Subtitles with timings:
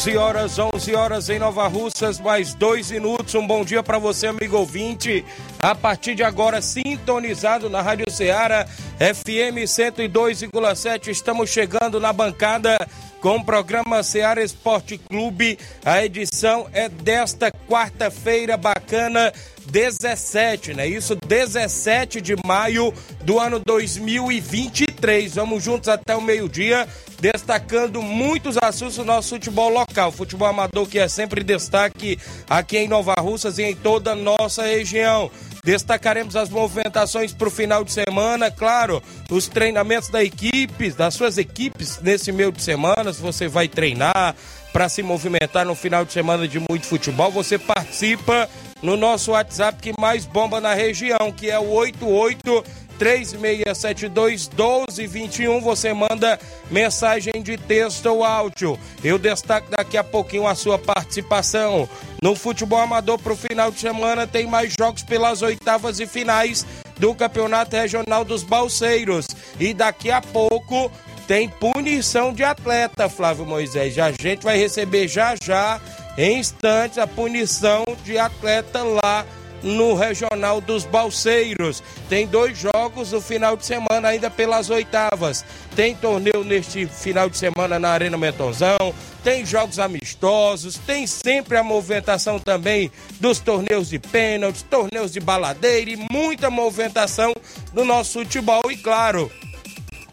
[0.00, 3.34] 11 horas, 11 horas em Nova Russas, mais dois minutos.
[3.34, 5.22] Um bom dia para você, amigo ouvinte.
[5.58, 8.66] A partir de agora, sintonizado na Rádio Ceará,
[8.98, 11.08] FM 102,7.
[11.08, 12.78] Estamos chegando na bancada
[13.20, 15.58] com o programa Ceará Esporte Clube.
[15.84, 19.32] A edição é desta quarta-feira bacana,
[19.66, 20.86] 17, né?
[20.86, 25.34] Isso, 17 de maio do ano 2023.
[25.34, 26.88] Vamos juntos até o meio-dia,
[27.20, 30.10] destacando muitos assuntos do nosso futebol local.
[30.10, 34.62] Futebol amador que é sempre destaque aqui em Nova Russas e em toda a nossa
[34.62, 35.30] região.
[35.62, 41.36] Destacaremos as movimentações para o final de semana, claro, os treinamentos da equipe, das suas
[41.36, 44.34] equipes nesse meio de semana, se você vai treinar
[44.72, 48.48] para se movimentar no final de semana de muito futebol, você participa
[48.82, 52.64] no nosso WhatsApp que mais bomba na região, que é o 88
[53.00, 55.62] 3672 1221.
[55.62, 56.38] Você manda
[56.70, 58.78] mensagem de texto ou áudio.
[59.02, 61.88] Eu destaco daqui a pouquinho a sua participação.
[62.22, 66.66] No futebol amador para o final de semana tem mais jogos pelas oitavas e finais
[66.98, 69.26] do Campeonato Regional dos Balseiros.
[69.58, 70.92] E daqui a pouco
[71.26, 73.98] tem punição de atleta, Flávio Moisés.
[73.98, 75.80] A gente vai receber já já,
[76.18, 79.24] em instantes, a punição de atleta lá
[79.62, 81.82] no Regional dos Balseiros.
[82.08, 85.44] Tem dois jogos no final de semana, ainda pelas oitavas.
[85.74, 91.62] Tem torneio neste final de semana na Arena Mentonzão, tem jogos amistosos, tem sempre a
[91.62, 92.90] movimentação também
[93.20, 97.32] dos torneios de pênaltis, torneios de baladeira e muita movimentação
[97.72, 98.62] do nosso futebol.
[98.70, 99.30] E claro,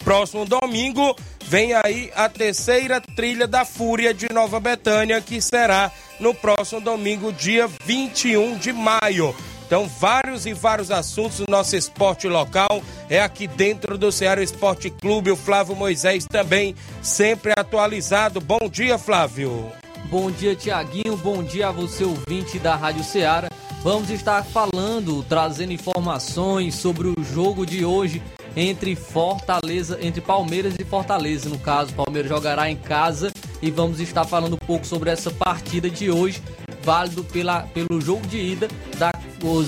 [0.04, 1.16] próximo domingo
[1.48, 7.32] vem aí a terceira trilha da Fúria de Nova Betânia, que será no próximo domingo,
[7.32, 9.34] dia 21 de maio.
[9.66, 14.90] Então, vários e vários assuntos do nosso esporte local é aqui dentro do Ceará Esporte
[14.90, 15.32] Clube.
[15.32, 18.40] O Flávio Moisés também sempre atualizado.
[18.40, 19.72] Bom dia, Flávio.
[20.10, 21.18] Bom dia, Tiaguinho.
[21.18, 23.50] Bom dia a você, ouvinte da Rádio Ceará.
[23.84, 28.22] Vamos estar falando, trazendo informações sobre o jogo de hoje
[28.58, 31.48] entre Fortaleza, entre Palmeiras e Fortaleza.
[31.48, 33.32] No caso, Palmeiras jogará em casa
[33.62, 36.42] e vamos estar falando um pouco sobre essa partida de hoje,
[36.82, 38.68] válido pela, pelo jogo de ida
[38.98, 39.12] da,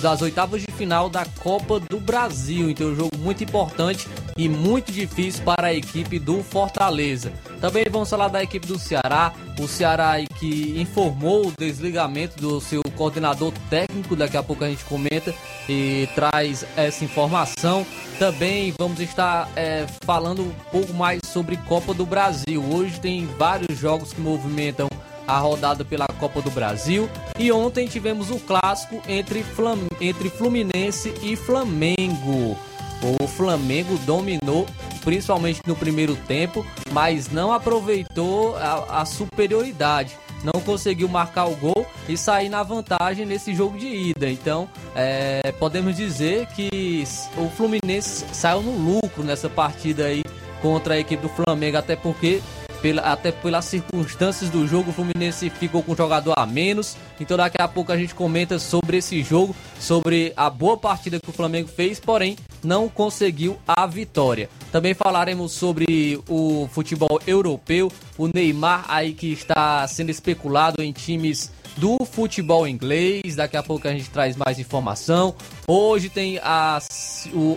[0.01, 2.67] das oitavas de final da Copa do Brasil.
[2.67, 7.31] Então, é um jogo muito importante e muito difícil para a equipe do Fortaleza.
[7.61, 12.81] Também vamos falar da equipe do Ceará, o Ceará que informou o desligamento do seu
[12.99, 15.33] coordenador técnico, daqui a pouco a gente comenta
[15.69, 17.87] e traz essa informação.
[18.19, 22.61] Também vamos estar é, falando um pouco mais sobre Copa do Brasil.
[22.61, 24.89] Hoje tem vários jogos que movimentam
[25.25, 27.09] a rodada pela Copa do Brasil.
[27.37, 32.57] E ontem tivemos o clássico entre, Flam entre Fluminense e Flamengo.
[33.01, 34.65] O Flamengo dominou,
[35.05, 40.17] principalmente no primeiro tempo, mas não aproveitou a, a superioridade.
[40.43, 44.29] Não conseguiu marcar o gol e sair na vantagem nesse jogo de ida.
[44.29, 47.03] Então, é, podemos dizer que
[47.37, 50.23] o Fluminense saiu no lucro nessa partida aí
[50.61, 52.41] contra a equipe do Flamengo, até porque
[52.81, 56.95] pela, até pelas circunstâncias do jogo, o Fluminense ficou com um jogador a menos.
[57.19, 61.29] Então daqui a pouco a gente comenta sobre esse jogo, sobre a boa partida que
[61.29, 64.49] o Flamengo fez, porém não conseguiu a vitória.
[64.71, 71.51] Também falaremos sobre o futebol europeu, o Neymar aí que está sendo especulado em times
[71.77, 73.35] do futebol inglês.
[73.35, 75.35] Daqui a pouco a gente traz mais informação.
[75.67, 76.79] Hoje tem a,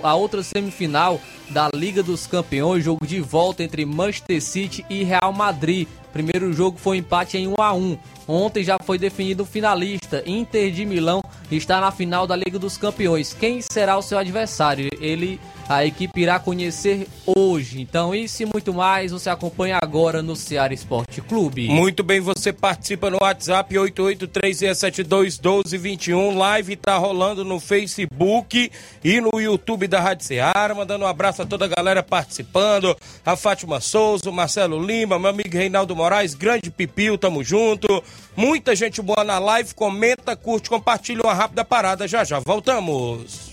[0.02, 1.20] a outra semifinal
[1.50, 5.86] da Liga dos Campeões, jogo de volta entre Manchester City e Real Madrid.
[6.12, 7.98] Primeiro jogo foi empate em 1 a 1.
[8.28, 10.22] Ontem já foi definido o finalista.
[10.26, 13.32] Inter de Milão está na final da Liga dos Campeões.
[13.32, 14.88] Quem será o seu adversário?
[15.00, 15.40] Ele
[15.76, 17.80] a equipe irá conhecer hoje.
[17.80, 21.68] Então, isso e muito mais você acompanha agora no Ceará Esporte Clube.
[21.68, 26.36] Muito bem, você participa no WhatsApp 8836721221.
[26.36, 28.70] Live tá rolando no Facebook
[29.02, 30.74] e no YouTube da Rádio Ceará.
[30.74, 32.96] Mandando um abraço a toda a galera participando.
[33.24, 38.02] A Fátima Souza, o Marcelo Lima, meu amigo Reinaldo Moraes, grande Pipil, tamo junto.
[38.36, 39.74] Muita gente boa na live.
[39.74, 42.06] Comenta, curte, compartilha uma rápida parada.
[42.06, 43.52] Já já voltamos.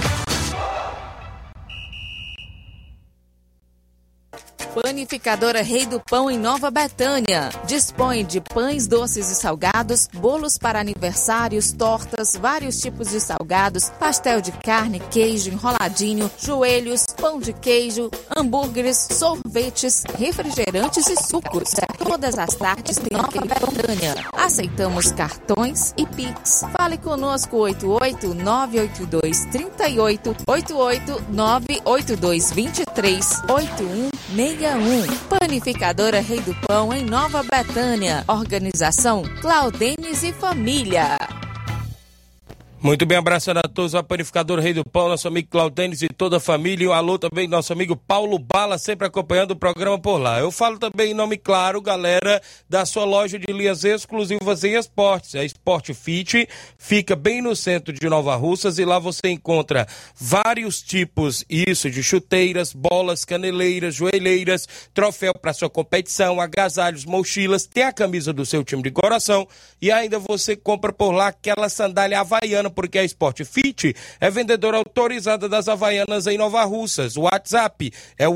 [4.73, 7.49] Panificadora Rei do Pão em Nova Betânia.
[7.67, 14.39] Dispõe de pães doces e salgados, bolos para aniversários, tortas, vários tipos de salgados, pastel
[14.39, 21.71] de carne, queijo, enroladinho, joelhos, pão de queijo, hambúrgueres, sorvetes, refrigerantes e sucos.
[21.97, 24.15] Todas as tardes tem Nova Betânia.
[24.33, 26.63] Aceitamos cartões e Pix.
[26.77, 34.11] Fale conosco 88 982 38 88 982 23 81
[34.61, 35.07] 61.
[35.39, 38.23] Panificadora Rei do Pão em Nova Betânia.
[38.27, 41.17] Organização Claudenes e Família.
[42.83, 46.37] Muito bem, abraçando a todos, a Panificadora Rei do Pão, nosso amigo Claudênis e toda
[46.37, 46.85] a família.
[46.85, 50.39] E um alô também, nosso amigo Paulo Bala, sempre acompanhando o programa por lá.
[50.39, 55.35] Eu falo também em nome claro, galera, da sua loja de linhas exclusivas em esportes.
[55.35, 60.81] A Sport Fit fica bem no centro de Nova Russas e lá você encontra vários
[60.81, 67.93] tipos, isso, de chuteiras, bolas, caneleiras, joelheiras, troféu para sua competição, agasalhos, mochilas, tem a
[67.93, 69.47] camisa do seu time de coração
[69.79, 74.77] e ainda você compra por lá aquela sandália havaiana porque a Sport Fit é vendedora
[74.77, 77.17] autorizada das Havaianas em Nova Russas.
[77.17, 78.35] O WhatsApp é o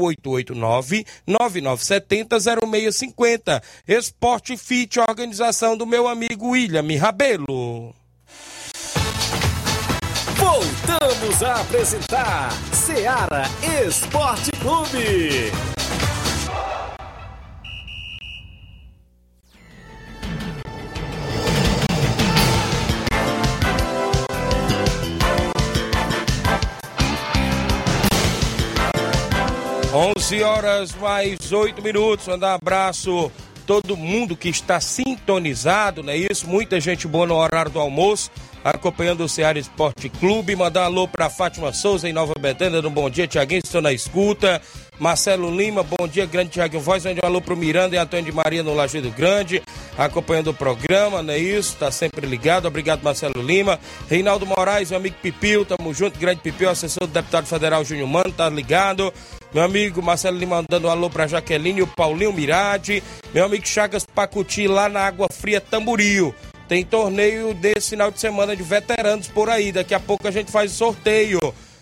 [1.28, 3.62] 889-9970-0650.
[3.88, 7.94] Sport Fit, organização do meu amigo William Rabelo.
[10.36, 13.44] Voltamos a apresentar Seara
[13.88, 15.52] Esporte Clube.
[29.96, 32.28] Onze horas mais oito minutos.
[32.28, 33.32] Mandar um abraço
[33.66, 36.50] todo mundo que está sintonizado, não é isso?
[36.50, 38.30] Muita gente boa no horário do almoço,
[38.62, 40.54] acompanhando o Ceará Esporte Clube.
[40.54, 43.94] Mandar um alô para Fátima Souza em Nova Betânia, no Bom Dia, Tiaguinho, estou na
[43.94, 44.62] escuta.
[45.00, 48.32] Marcelo Lima, bom dia, grande Tiaguinho Voz, mande um alô pro Miranda e Antônio de
[48.32, 49.62] Maria no Lajeado Grande,
[49.98, 51.76] acompanhando o programa, não é isso?
[51.76, 53.78] Tá sempre ligado, obrigado Marcelo Lima.
[54.10, 58.32] Reinaldo Moraes, meu amigo Pipil, tamo junto, grande Pipil, assessor do deputado federal Júnior Mano,
[58.32, 59.14] tá ligado.
[59.56, 63.02] Meu amigo Marcelo Lima mandando um alô pra Jaqueline o Paulinho Mirade.
[63.34, 66.36] Meu amigo Chagas Pacuti lá na Água Fria Tamboril.
[66.68, 69.72] Tem torneio desse final de semana de veteranos por aí.
[69.72, 71.40] Daqui a pouco a gente faz o sorteio.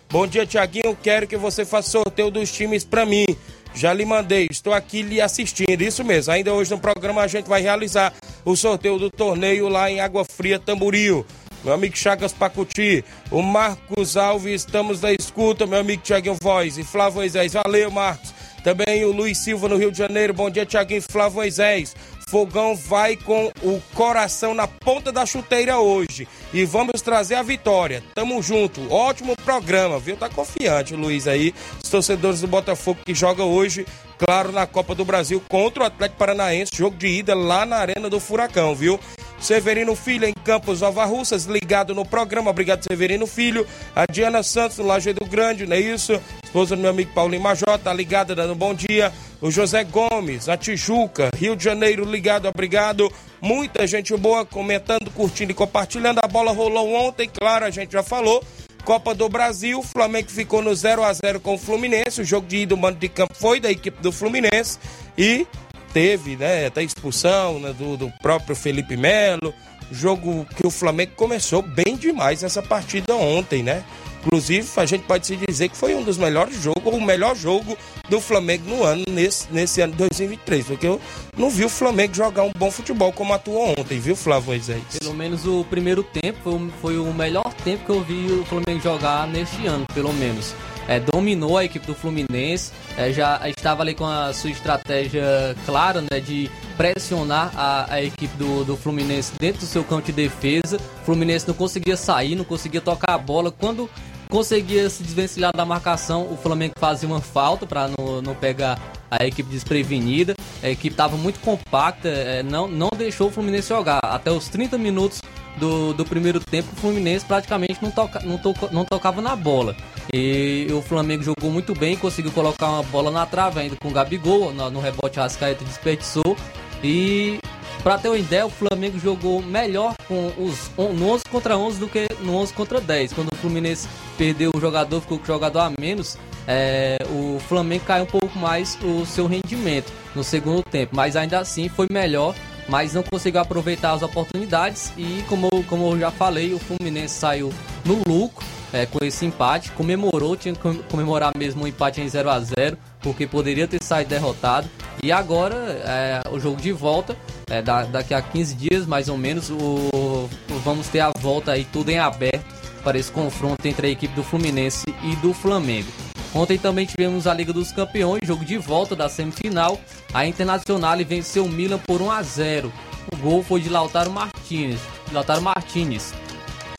[0.07, 0.95] Bom dia, Tiaguinho.
[1.01, 3.25] Quero que você faça sorteio dos times pra mim.
[3.73, 5.81] Já lhe mandei, estou aqui lhe assistindo.
[5.81, 6.31] Isso mesmo.
[6.31, 8.13] Ainda hoje no programa a gente vai realizar
[8.45, 11.25] o sorteio do torneio lá em Água Fria Tamboril
[11.63, 16.83] meu amigo Chagas Pacuti, o Marcos Alves, estamos na escuta, meu amigo Tiaguinho Voz e
[16.83, 17.53] Flávio Moisés.
[17.53, 18.33] Valeu, Marcos.
[18.63, 20.33] Também o Luiz Silva no Rio de Janeiro.
[20.33, 21.95] Bom dia, Tiaguinho Flávio Moisés.
[22.29, 26.27] Fogão vai com o coração na ponta da chuteira hoje.
[26.51, 28.03] E vamos trazer a vitória.
[28.15, 28.91] Tamo junto.
[28.91, 30.17] Ótimo programa, viu?
[30.17, 31.53] Tá confiante o Luiz aí.
[31.83, 33.85] Os torcedores do Botafogo que joga hoje,
[34.17, 36.71] claro, na Copa do Brasil contra o Atlético Paranaense.
[36.75, 38.99] Jogo de ida lá na Arena do Furacão, viu?
[39.39, 42.49] Severino Filho em Campos Nova Russas, ligado no programa.
[42.49, 43.67] Obrigado, Severino Filho.
[43.93, 46.19] A Diana Santos, no Lajeado Grande, não é isso?
[46.43, 49.11] Esposa do meu amigo Paulinho Major, tá ligada, dando um bom dia.
[49.41, 53.11] O José Gomes, a Tijuca, Rio de Janeiro, ligado, obrigado.
[53.41, 56.21] Muita gente boa comentando, curtindo e compartilhando.
[56.23, 58.41] A bola rolou ontem, claro, a gente já falou.
[58.83, 62.21] Copa do Brasil, o Flamengo ficou no 0 a 0 com o Fluminense.
[62.21, 64.78] O jogo de ida, o mando de campo foi da equipe do Fluminense.
[65.18, 65.47] E
[65.94, 69.54] teve, né, até expulsão né, do, do próprio Felipe Melo.
[69.92, 73.83] Jogo que o Flamengo começou bem demais essa partida ontem, né?
[74.25, 77.35] Inclusive, a gente pode se dizer que foi um dos melhores jogos, ou o melhor
[77.35, 77.77] jogo
[78.09, 80.65] do Flamengo no ano, nesse, nesse ano de 2023.
[80.65, 80.99] Porque eu
[81.37, 84.81] não vi o Flamengo jogar um bom futebol como atuou ontem, viu, Flávio Moisés?
[84.99, 89.27] Pelo menos o primeiro tempo foi o, melhor tempo que eu vi o Flamengo jogar
[89.27, 90.56] neste ano, pelo menos.
[90.87, 96.01] É, dominou a equipe do Fluminense, é, já estava ali com a sua estratégia clara
[96.01, 100.77] né, de pressionar a, a equipe do, do Fluminense dentro do seu campo de defesa.
[101.01, 103.49] O Fluminense não conseguia sair, não conseguia tocar a bola.
[103.49, 103.89] Quando
[104.33, 109.23] conseguia se desvencilhar da marcação, o Flamengo fazia uma falta para não, não pegar a
[109.23, 110.33] equipe desprevenida.
[110.63, 113.99] A equipe estava muito compacta, é, não, não deixou o Fluminense jogar.
[114.02, 115.21] Até os 30 minutos
[115.57, 119.75] do, do primeiro tempo, o Fluminense praticamente não, toca, não, toca, não tocava na bola.
[120.11, 123.92] E o Flamengo jogou muito bem, conseguiu colocar uma bola na trave, ainda com o
[123.92, 126.35] Gabigol, no, no rebote Rascaeta desperdiçou.
[126.83, 127.37] E
[127.83, 131.87] para ter uma ideia, o Flamengo jogou melhor com os no 11 contra 11 do
[131.87, 133.11] que no 11 contra 10.
[133.11, 137.83] Quando o Fluminense perdeu o jogador, ficou com o jogador a menos, é, o Flamengo
[137.85, 140.95] caiu um pouco mais o seu rendimento no segundo tempo.
[140.95, 142.33] Mas ainda assim foi melhor
[142.68, 147.54] mas não conseguiu aproveitar as oportunidades e como, como eu já falei, o Fluminense saiu
[147.83, 152.07] no lucro é, com esse empate, comemorou, tinha que comemorar mesmo o um empate em
[152.07, 154.68] 0 a 0 porque poderia ter saído derrotado.
[155.04, 155.56] E agora
[155.86, 157.18] é, o jogo de volta,
[157.50, 160.30] é, da, daqui a 15 dias mais ou menos, o,
[160.64, 162.45] vamos ter a volta aí tudo em aberto
[162.86, 165.90] para esse confronto entre a equipe do Fluminense e do Flamengo.
[166.33, 169.78] Ontem também tivemos a Liga dos Campeões, jogo de volta da semifinal.
[170.14, 172.72] A Internacional venceu o Milan por 1 a 0.
[173.12, 174.80] O gol foi de Lautaro Martinez.
[175.12, 176.14] Lautaro Martinez.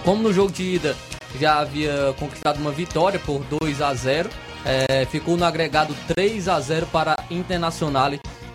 [0.03, 0.97] Como no jogo de ida
[1.39, 4.31] já havia conquistado uma vitória por 2 a 0,
[4.65, 8.13] é, ficou no agregado 3 a 0 para a Internacional,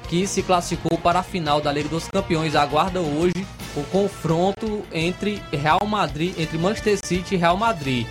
[0.08, 2.56] que se classificou para a final da Liga dos Campeões.
[2.56, 8.08] Aguarda hoje o confronto entre Real Madrid, entre Manchester City e Real Madrid.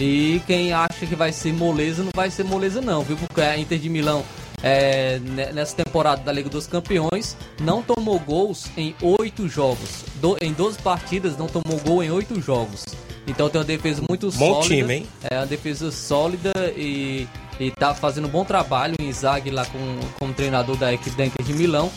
[0.00, 3.16] E quem acha que vai ser moleza, não vai ser moleza não, viu?
[3.16, 4.24] Porque a Inter de Milão,
[4.62, 5.18] é,
[5.52, 10.04] nessa temporada da Liga dos Campeões, não tomou gols em oito jogos.
[10.16, 12.84] Do, em 12 partidas, não tomou gol em oito jogos.
[13.26, 14.74] Então tem uma defesa muito bom sólida.
[14.74, 15.06] time, hein?
[15.30, 17.28] É uma defesa sólida e,
[17.58, 18.94] e tá fazendo um bom trabalho.
[18.98, 21.90] O Inzaghi lá com, como treinador da equipe da Inter de Milão.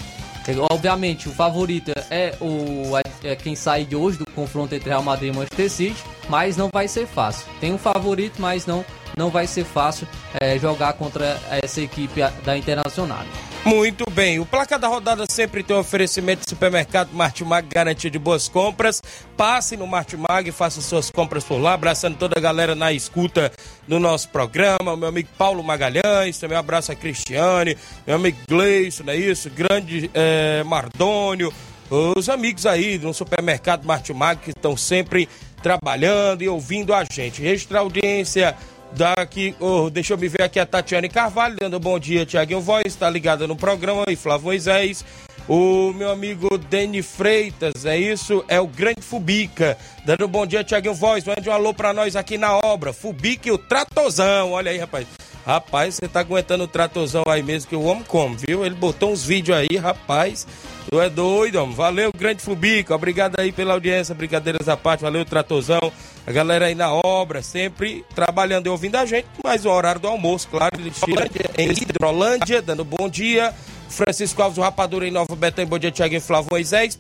[0.70, 2.92] Obviamente, o favorito é o
[3.24, 6.70] é quem sai de hoje do confronto entre Real Madrid e Manchester City, mas não
[6.72, 7.48] vai ser fácil.
[7.60, 8.86] Tem um favorito, mas não
[9.18, 10.08] não vai ser fácil
[10.40, 13.24] é, jogar contra essa equipe da Internacional.
[13.66, 18.20] Muito bem, o placar da rodada sempre tem um oferecimento de supermercado Martimag, garantia de
[18.20, 19.02] boas compras.
[19.36, 23.52] Passe no Martimag faça suas compras por lá, abraçando toda a galera na escuta
[23.88, 24.94] do nosso programa.
[24.94, 29.50] O meu amigo Paulo Magalhães, também abraço a Cristiane, meu amigo Gleison, não é isso?
[29.50, 31.52] Grande é, Mardônio,
[31.90, 35.28] os amigos aí no supermercado Martimag que estão sempre
[35.64, 37.42] trabalhando e ouvindo a gente.
[37.42, 38.56] Registrar audiência
[38.96, 42.86] Daqui, oh, deixa eu me ver aqui a Tatiane Carvalho, dando bom dia, Tiaguinho Voz,
[42.86, 45.04] está ligada no programa, e Flávio Moisés.
[45.50, 48.44] O meu amigo Deni Freitas, é isso?
[48.48, 49.78] É o Grande Fubica.
[50.06, 51.26] Dando bom dia, Tiaguinho Voz.
[51.26, 52.94] Mande um alô pra nós aqui na obra.
[52.94, 54.54] Fubica e o Tratozão.
[54.54, 55.06] Olha aí, rapaz.
[55.46, 58.66] Rapaz, você tá aguentando o Tratozão aí mesmo que o homem come, viu?
[58.66, 60.48] Ele botou uns vídeos aí, rapaz.
[60.90, 61.76] Tu é doido, homem.
[61.76, 62.96] Valeu, Grande Fubica.
[62.96, 64.14] Obrigado aí pela audiência.
[64.14, 65.02] Brincadeiras à parte.
[65.02, 65.92] Valeu, Tratozão.
[66.26, 70.08] A galera aí na obra, sempre trabalhando e ouvindo a gente, mas o horário do
[70.08, 73.54] almoço, claro, ele tira em Hidrolândia, dando bom dia.
[73.90, 77.00] Francisco Alves, o Rapadura em Nova Betânia, bom dia, Tiago e Flávio Moisés,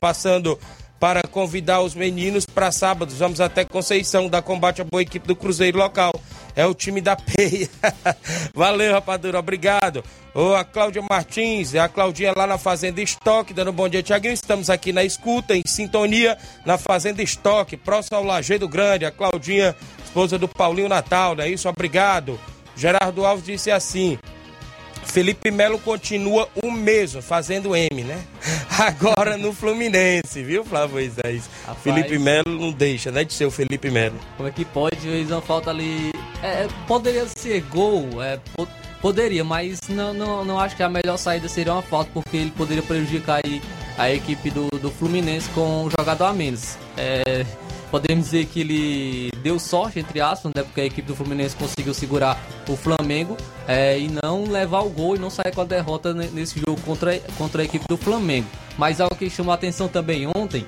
[0.00, 0.58] passando
[1.04, 3.14] para convidar os meninos para sábado.
[3.14, 6.10] Vamos até Conceição, da combate a boa equipe do Cruzeiro local.
[6.56, 7.68] É o time da Peia.
[8.56, 10.02] Valeu, rapadura, obrigado.
[10.34, 14.02] Ô, a Cláudia Martins, é a Claudinha lá na Fazenda Estoque, dando um bom dia,
[14.02, 14.32] Tiaguinho.
[14.32, 19.04] Estamos aqui na escuta, em sintonia, na Fazenda Estoque, próximo ao Lajeado Grande.
[19.04, 21.68] A Claudinha, esposa do Paulinho Natal, não é isso?
[21.68, 22.40] Obrigado.
[22.74, 24.18] Gerardo Alves disse assim:
[25.04, 28.24] Felipe Melo continua o mesmo, fazendo M, né?
[28.78, 31.48] Agora no Fluminense, viu, Flávio Moisés?
[31.82, 34.18] Felipe Melo não deixa, né, de ser o Felipe Melo.
[34.36, 34.96] Como é que pode?
[34.96, 36.10] Fez uma falta ali.
[36.42, 38.38] É, poderia ser gol, é,
[39.00, 42.50] poderia, mas não, não, não acho que a melhor saída seria uma falta, porque ele
[42.50, 43.62] poderia prejudicar aí
[43.96, 46.76] a equipe do, do Fluminense com um jogador a menos.
[46.96, 47.46] É,
[47.94, 50.64] podemos dizer que ele deu sorte, entre aspas, né?
[50.64, 52.36] Porque a equipe do Fluminense conseguiu segurar
[52.68, 53.36] o Flamengo
[53.68, 57.16] é, e não levar o gol e não sair com a derrota nesse jogo contra,
[57.38, 58.48] contra a equipe do Flamengo.
[58.76, 60.66] Mas algo que chamou a atenção também ontem,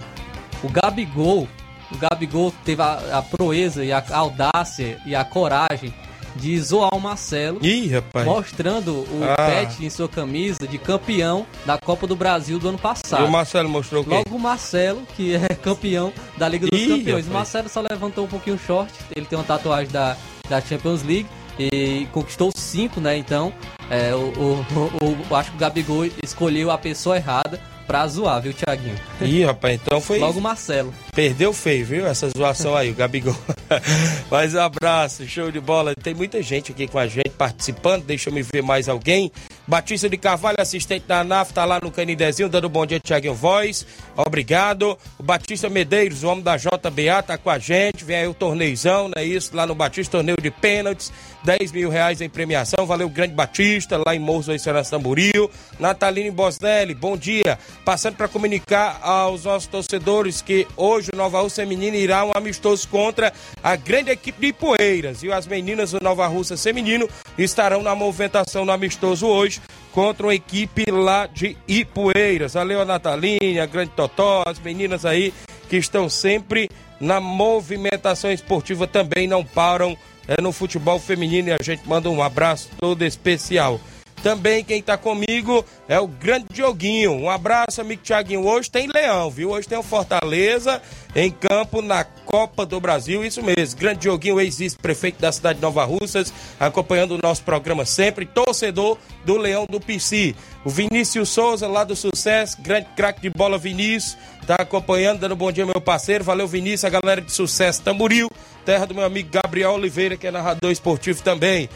[0.63, 1.49] o Gabigol,
[1.91, 5.93] o Gabigol teve a, a proeza e a audácia e a coragem
[6.37, 7.91] de zoar o Marcelo, Ih,
[8.25, 9.37] mostrando o ah.
[9.37, 13.25] pet em sua camisa de campeão da Copa do Brasil do ano passado.
[13.25, 14.11] E o Marcelo mostrou o quê?
[14.11, 17.07] Logo o Marcelo, que é campeão da Liga dos Ih, Campeões.
[17.07, 17.27] Rapaz.
[17.29, 20.17] O Marcelo só levantou um pouquinho o short, ele tem uma tatuagem da,
[20.49, 21.27] da Champions League
[21.59, 23.17] e conquistou cinco, né?
[23.17, 23.53] Então,
[23.91, 28.53] é, o, o, o, acho que o Gabigol escolheu a pessoa errada pra zoar, viu,
[28.53, 28.97] Thiaguinho?
[29.21, 30.19] Ih, rapaz, então foi.
[30.19, 30.93] Logo o Marcelo.
[31.15, 32.07] Perdeu feio, viu?
[32.07, 33.37] Essa zoação aí, o Gabigol.
[34.31, 35.95] Mas um abraço, show de bola.
[35.95, 38.05] Tem muita gente aqui com a gente participando.
[38.05, 39.31] Deixa eu me ver mais alguém.
[39.69, 43.85] Batista de Carvalho, assistente da ANAF, tá lá no Canidezinho, dando bom dia, Tiaguinho Voz.
[44.17, 44.97] Obrigado.
[45.19, 48.05] O Batista Medeiros, o homem da JBA, tá com a gente.
[48.05, 49.57] Vem aí o torneizão, não é isso?
[49.57, 51.13] Lá no Batista, torneio de pênaltis.
[51.43, 52.87] 10 mil reais em premiação.
[52.87, 55.51] Valeu, Grande Batista, lá em Morros do Tamboril.
[55.79, 57.59] Nataline Bosnelli, bom dia.
[57.85, 62.89] Passando para comunicar aos nossos torcedores que hoje o Nova Russa Feminino irá um amistoso
[62.89, 63.33] contra
[63.63, 65.23] a grande equipe de Poeiras.
[65.23, 67.09] E as meninas do Nova Russa Feminino
[67.39, 69.56] estarão na movimentação no amistoso hoje
[69.97, 72.53] contra uma equipe lá de Ipueiras.
[72.53, 75.33] Valeu a Natalinha, a Grande Totó, as meninas aí
[75.71, 76.69] que estão sempre
[77.01, 79.97] na movimentação esportiva também não param
[80.29, 83.81] é, no futebol feminino e a gente manda um abraço todo especial.
[84.27, 87.13] Também quem tá comigo é o grande Dioguinho.
[87.13, 88.45] Um abraço, amigo Tiaguinho.
[88.45, 89.51] Hoje tem Leão, viu?
[89.51, 90.83] Hoje tem o Fortaleza
[91.15, 93.25] em campo na Copa do Brasil.
[93.25, 93.79] Isso mesmo.
[93.79, 98.27] Grande Dioguinho, ex-vice-prefeito da cidade de Nova Russas, acompanhando o nosso programa sempre.
[98.27, 100.35] Torcedor do Leão do PC.
[100.65, 102.61] O Vinícius Souza, lá do Sucesso.
[102.61, 104.19] Grande craque de bola, Vinícius.
[104.45, 106.25] Tá acompanhando, dando bom dia, meu parceiro.
[106.25, 106.85] Valeu, Vinícius.
[106.85, 108.29] A galera de Sucesso Tamburil.
[108.65, 111.69] Terra do meu amigo Gabriel Oliveira, que é narrador esportivo também.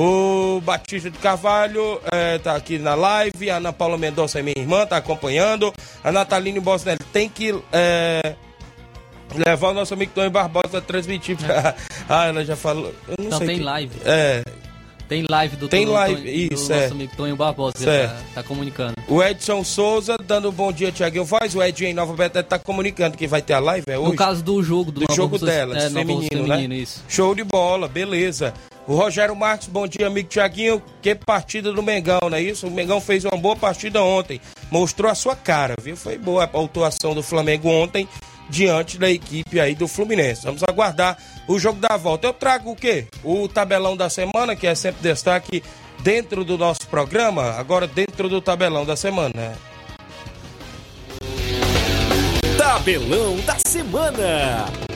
[0.00, 3.50] O Batista de Carvalho é, tá aqui na live.
[3.50, 5.72] A Ana Paula Mendonça é minha irmã, tá acompanhando.
[6.04, 8.36] A Nataline Bosnelli tem que é,
[9.34, 11.36] levar o nosso amigo Tony Barbosa a transmitir.
[11.36, 11.74] Pra...
[12.08, 12.94] ah, ela já falou.
[13.08, 14.00] Eu não, Não, sei tem que- live.
[14.04, 14.44] É.
[15.08, 16.80] Tem live do Tem live, Tonho- isso, do é.
[16.82, 17.78] nosso amigo Tonho Barbosa.
[17.78, 18.12] Certo.
[18.12, 18.94] Tá, tá comunicando.
[19.08, 21.54] O Edson Souza dando um bom dia, Tiaguinho Voz.
[21.54, 24.10] O Edinho em Nova Betânia tá comunicando que vai ter a live, é hoje?
[24.10, 26.76] No caso do jogo do, do jogo delas, é, feminino, feminino, né?
[26.76, 27.02] isso.
[27.08, 28.52] Show de bola, beleza.
[28.86, 30.82] O Rogério Marques, bom dia, amigo Tiaguinho.
[31.02, 32.66] Que partida do Mengão, não é isso?
[32.66, 34.40] O Mengão fez uma boa partida ontem.
[34.70, 35.96] Mostrou a sua cara, viu?
[35.96, 38.08] Foi boa a atuação do Flamengo ontem
[38.48, 40.44] diante da equipe aí do Fluminense.
[40.44, 42.26] Vamos aguardar o jogo da volta.
[42.26, 43.06] Eu trago o quê?
[43.22, 45.62] O tabelão da semana, que é sempre destaque
[46.00, 49.56] dentro do nosso programa, agora dentro do tabelão da semana.
[52.56, 54.87] Tabelão da semana.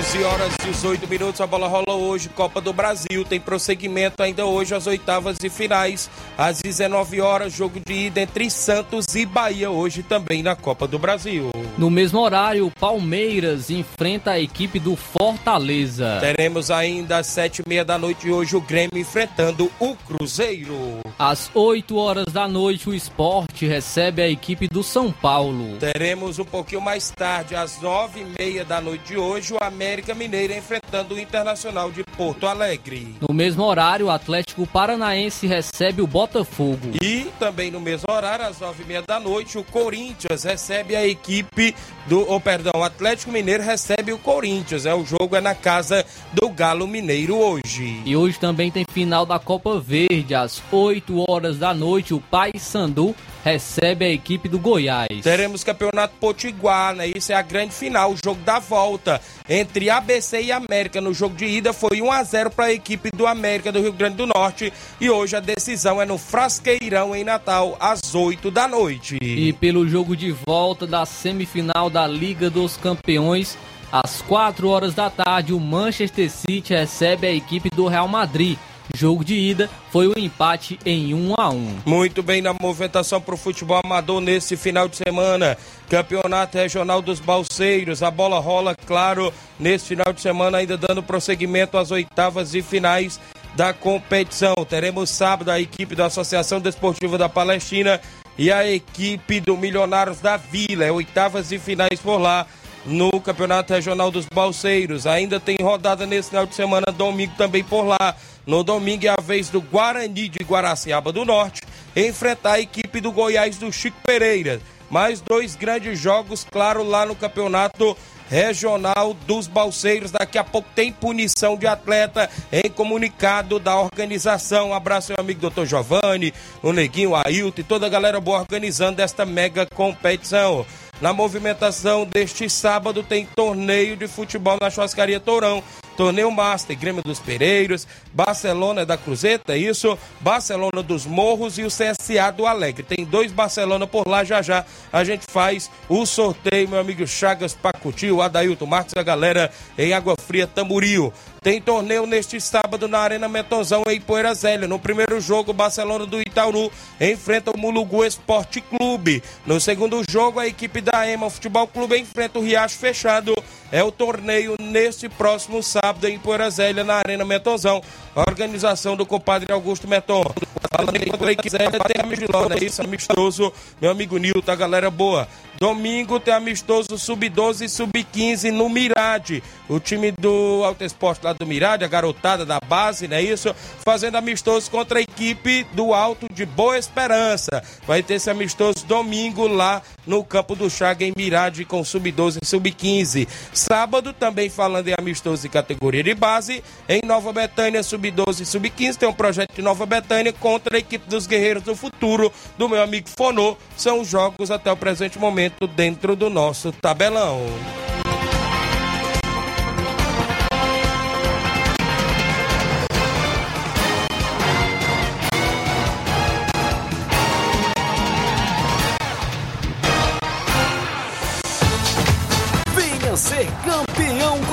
[0.00, 4.46] 11 horas e 18 minutos, a bola rola hoje, Copa do Brasil, tem prosseguimento ainda
[4.46, 6.08] hoje as oitavas e finais,
[6.38, 10.98] às 19 horas, jogo de ida entre Santos e Bahia, hoje também na Copa do
[10.98, 11.50] Brasil.
[11.76, 16.16] No mesmo horário, Palmeiras enfrenta a equipe do Fortaleza.
[16.18, 21.00] Teremos ainda às sete e meia da noite de hoje o Grêmio enfrentando o Cruzeiro.
[21.18, 25.76] Às 8 horas da noite, o esporte recebe a equipe do São Paulo.
[25.76, 29.89] Teremos um pouquinho mais tarde, às nove e meia da noite de hoje, o América
[30.14, 33.16] Mineiro enfrentando o Internacional de Porto Alegre.
[33.20, 36.92] No mesmo horário, o Atlético Paranaense recebe o Botafogo.
[37.02, 41.06] E também no mesmo horário, às nove e meia da noite, o Corinthians recebe a
[41.06, 41.74] equipe
[42.06, 44.86] do, oh, perdão, o Atlético Mineiro recebe o Corinthians.
[44.86, 48.00] É o jogo é na casa do Galo Mineiro hoje.
[48.04, 50.34] E hoje também tem final da Copa Verde.
[50.34, 55.22] Às 8 horas da noite, o Paysandu recebe a equipe do Goiás.
[55.22, 57.10] Teremos campeonato potiguar, né?
[57.14, 61.00] Isso é a grande final, o jogo da volta entre ABC e América.
[61.00, 63.92] No jogo de ida foi 1 a 0 para a equipe do América do Rio
[63.92, 68.68] Grande do Norte e hoje a decisão é no Frasqueirão em Natal às 8 da
[68.68, 69.18] noite.
[69.20, 73.56] E pelo jogo de volta da semifinal da Liga dos Campeões,
[73.92, 78.56] às 4 horas da tarde, o Manchester City recebe a equipe do Real Madrid.
[78.94, 81.78] Jogo de ida foi o empate em 1 a 1.
[81.86, 85.56] Muito bem na movimentação para o futebol amador nesse final de semana.
[85.88, 88.02] Campeonato Regional dos Balseiros.
[88.02, 93.20] A bola rola, claro, nesse final de semana, ainda dando prosseguimento às oitavas e finais
[93.54, 94.54] da competição.
[94.68, 98.00] Teremos sábado a equipe da Associação Desportiva da Palestina
[98.38, 100.84] e a equipe do Milionários da Vila.
[100.84, 102.46] É oitavas e finais por lá
[102.84, 105.06] no Campeonato Regional dos Balseiros.
[105.06, 108.14] Ainda tem rodada nesse final de semana, domingo também por lá.
[108.46, 111.62] No domingo é a vez do Guarani de Guaraciaba do Norte
[111.94, 114.60] enfrentar a equipe do Goiás do Chico Pereira.
[114.90, 117.96] Mais dois grandes jogos, claro, lá no Campeonato
[118.28, 120.10] Regional dos Balseiros.
[120.10, 124.70] Daqui a pouco tem punição de atleta em comunicado da organização.
[124.70, 128.40] Um abraço, meu amigo doutor Giovanni, o Neguinho, o Ailton e toda a galera boa
[128.40, 130.64] organizando esta mega competição.
[131.00, 135.62] Na movimentação deste sábado tem torneio de futebol na Churrascaria Tourão.
[136.00, 142.32] Torneio Master, Grêmio dos Pereiros, Barcelona da Cruzeta, isso, Barcelona dos Morros e o CSA
[142.34, 142.82] do Alegre.
[142.82, 147.52] Tem dois Barcelona por lá, já já a gente faz o sorteio, meu amigo Chagas
[147.52, 151.12] Pacuti, o Adailton Marques, a galera em Água Fria Tamboril.
[151.42, 154.68] Tem torneio neste sábado na Arena Metonzão em Poeira Zélia.
[154.68, 159.22] No primeiro jogo, o Barcelona do Itaúru enfrenta o Mulugu Esporte Clube.
[159.46, 163.34] No segundo jogo, a equipe da EMA Futebol Clube enfrenta o Riacho Fechado.
[163.72, 167.82] É o torneio neste próximo sábado em Poeira Zélia, na Arena Metonzão.
[168.14, 170.24] A organização do compadre Augusto Meton.
[170.72, 172.56] Falando em Poeira Zélia, tem amistoso, né?
[172.60, 175.28] Isso, amistoso, meu amigo Nilton, a galera boa.
[175.60, 179.42] Domingo tem amistoso sub-12 e sub-15 no Mirade.
[179.68, 183.54] O time do Alto Esporte lá do Mirade, a garotada da base, não é isso?
[183.84, 187.62] Fazendo amistoso contra a equipe do Alto de Boa Esperança.
[187.86, 192.46] Vai ter esse amistoso domingo lá no campo do Chaga em Mirade com sub-12 e
[192.46, 193.28] sub-15.
[193.52, 198.96] Sábado, também falando em amistoso de categoria de base, em Nova Betânia, sub-12 e sub-15,
[198.96, 202.82] tem um projeto de Nova Betânia contra a equipe dos Guerreiros do Futuro, do meu
[202.82, 203.56] amigo Fonô.
[203.76, 207.40] São os jogos até o presente momento dentro do nosso tabelão.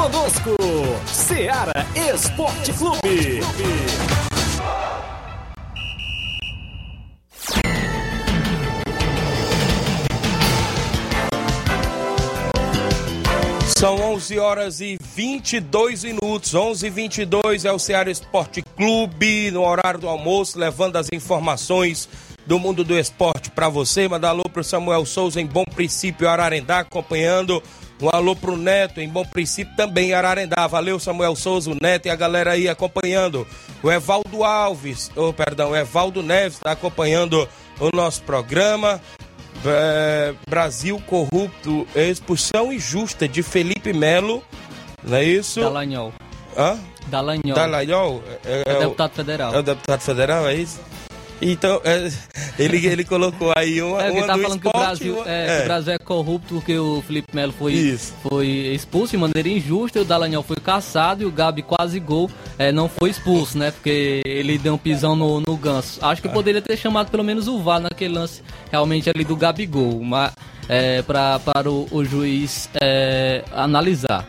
[0.07, 0.55] Conosco,
[1.05, 3.41] Seara Esporte Clube.
[13.77, 16.55] São 11 horas e 22 minutos.
[16.55, 22.07] 11 e 22 é o Ceará Esporte Clube, no horário do almoço, levando as informações
[22.47, 24.07] do mundo do esporte para você.
[24.07, 27.61] Manda alô pro Samuel Souza em Bom Princípio, Ararendá, acompanhando.
[28.01, 30.65] Um alô pro Neto em Bom Princípio também, Ararendá.
[30.67, 33.45] Valeu, Samuel Souza, o Neto e a galera aí acompanhando.
[33.83, 37.47] O Evaldo Alves, oh, perdão, o Evaldo Neves está acompanhando
[37.79, 39.01] o nosso programa.
[39.65, 44.43] É, Brasil corrupto, expulsão injusta de Felipe Melo,
[45.03, 45.59] não é isso?
[45.59, 46.13] Dallagnol.
[46.55, 46.79] Hã?
[47.07, 47.55] Dallagnol.
[47.55, 48.23] Dallagnol?
[48.45, 49.53] É, É é o- deputado federal.
[49.55, 50.79] é o deputado federal, é isso?
[51.39, 52.09] Então, é,
[52.57, 55.15] ele, ele colocou aí uma, É, uma ele tá do falando que o, esporte, Brasil,
[55.17, 55.57] uma- é, é.
[55.57, 58.13] que o Brasil é corrupto porque o Felipe Melo foi, Isso.
[58.27, 62.71] foi expulso de maneira injusta, o Dallagnol foi caçado e o Gabi quase gol é,
[62.71, 63.69] não foi expulso, né?
[63.69, 66.03] Porque ele deu um pisão no, no ganso.
[66.03, 70.01] Acho que poderia ter chamado pelo menos o VAR naquele lance realmente ali do Gabigol,
[70.03, 70.31] mas,
[70.67, 74.27] é, pra, para o, o juiz é, analisar.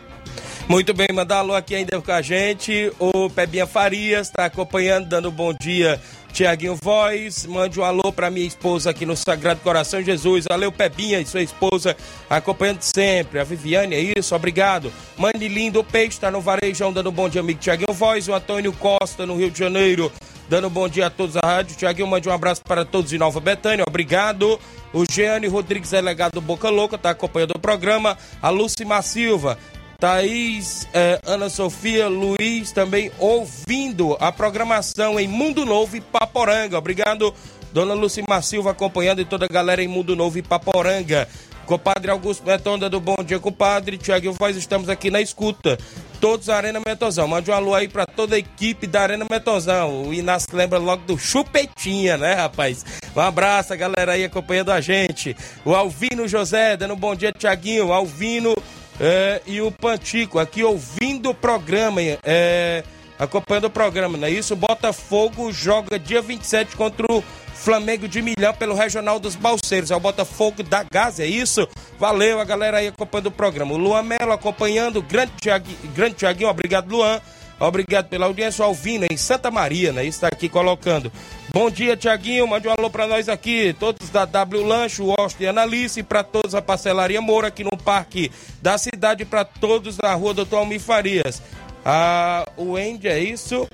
[0.67, 2.91] Muito bem, mandar alô aqui ainda com a gente.
[2.99, 5.99] O Pebinha Farias está acompanhando, dando bom dia.
[6.33, 10.45] Tiaguinho Voz, mande um alô para minha esposa aqui no Sagrado Coração Jesus.
[10.47, 11.97] Valeu, Pebinha e sua esposa
[12.29, 13.39] acompanhando sempre.
[13.39, 14.91] A Viviane, é isso, obrigado.
[15.17, 18.27] Mande lindo, Peixe está no Varejão, dando um bom dia, amigo Tiaguinho Voz.
[18.27, 20.11] O Antônio Costa, no Rio de Janeiro,
[20.47, 21.75] dando um bom dia a todos da rádio.
[21.75, 24.59] Tiaguinho, mande um abraço para todos de Nova Betânia, obrigado.
[24.93, 28.17] O Jeane Rodrigues, delegado do Boca Louca, está acompanhando o programa.
[28.41, 29.57] A Lucimar Silva,
[29.99, 36.77] Thaís, eh, Ana Sofia, Luiz também ouvindo a programação em Mundo Novo e Paporanga.
[36.77, 37.33] Obrigado,
[37.73, 41.27] Dona Lucimar Silva acompanhando e toda a galera em Mundo Novo e Paporanga.
[41.65, 43.97] Compadre Augusto Metonda do Bom Dia, compadre.
[43.97, 45.77] Tiago Voz, estamos aqui na escuta.
[46.19, 47.27] Todos da Arena Metozão.
[47.27, 50.07] Mande um alô aí pra toda a equipe da Arena Metozão.
[50.07, 52.83] O Inácio lembra logo do Chupetinha, né, rapaz?
[53.15, 55.37] Um abraço, a galera aí acompanhando a gente.
[55.63, 57.93] O Alvino José, dando um bom dia, Tiaguinho.
[57.93, 58.55] Alvino
[58.99, 62.83] é, e o Pantico aqui ouvindo o programa, é,
[63.17, 64.53] acompanhando o programa, não é isso?
[64.53, 69.91] O Botafogo joga dia 27 contra o Flamengo de Milhão pelo Regional dos Balseiros.
[69.91, 71.67] É o Botafogo da Gás, é isso?
[71.97, 73.73] Valeu a galera aí acompanhando o programa.
[73.73, 77.21] O Luan Melo acompanhando, grande, Thiagui, grande Tiaguinho, obrigado Luan.
[77.59, 78.63] Obrigado pela audiência.
[78.63, 80.05] O Alvino em Santa Maria, né?
[80.05, 81.11] Está aqui colocando.
[81.51, 82.47] Bom dia, Tiaguinho.
[82.47, 83.75] Mande um alô para nós aqui.
[83.79, 86.03] Todos da W Lanche, o Austin e Analice.
[86.03, 89.25] Para todos a Parcelaria Moura aqui no Parque da Cidade.
[89.25, 91.41] Para todos na rua Doutor Almir Farias.
[91.83, 93.67] Ah, o Andy é isso?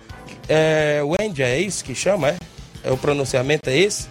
[0.47, 2.37] É, o Andy é isso que chama, é?
[2.83, 2.91] é?
[2.91, 4.07] O pronunciamento é esse?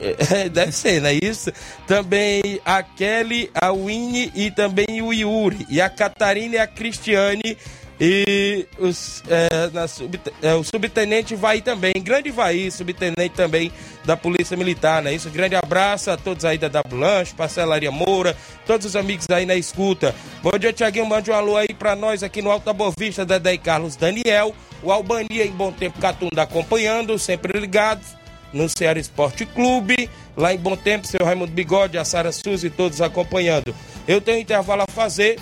[0.00, 1.52] É, deve ser, não é isso?
[1.86, 5.66] Também a Kelly, a Winnie e também o Yuri.
[5.68, 7.56] E a Catarina e a Cristiane.
[8.00, 13.72] E os, é, na sub- é, o subtenente vai também, grande vai, subtenente também
[14.04, 15.28] da Polícia Militar, não é isso?
[15.30, 19.56] Grande abraço a todos aí da W Lanche, Parcelaria Moura, todos os amigos aí na
[19.56, 20.14] escuta.
[20.42, 23.26] Bom dia, Tiaguinho, mande um alô aí pra nós aqui no Alto da Boa Vista,
[23.26, 28.16] Dedé e Carlos Daniel, o Albania em Bom Tempo Catunda acompanhando, sempre ligados
[28.52, 33.02] no Ceará Esporte Clube, lá em Bom Tempo, seu Raimundo Bigode, a Sara Suzy, todos
[33.02, 33.74] acompanhando.
[34.06, 35.38] Eu tenho intervalo a fazer,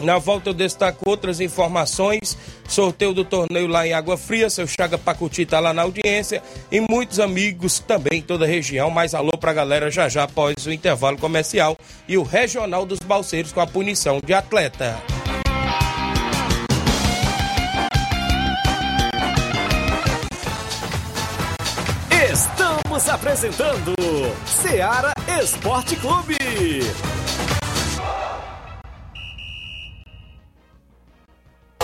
[0.00, 2.36] Na volta eu destaco outras informações.
[2.68, 4.48] Sorteio do torneio lá em Água Fria.
[4.48, 6.42] Seu Chaga Pacuti está lá na audiência.
[6.70, 8.90] E muitos amigos também em toda a região.
[8.90, 11.76] Mais alô pra galera já já após o intervalo comercial.
[12.08, 14.96] E o Regional dos Balseiros com a punição de atleta.
[22.32, 23.94] Estamos apresentando
[24.46, 26.36] Seara Esporte Clube.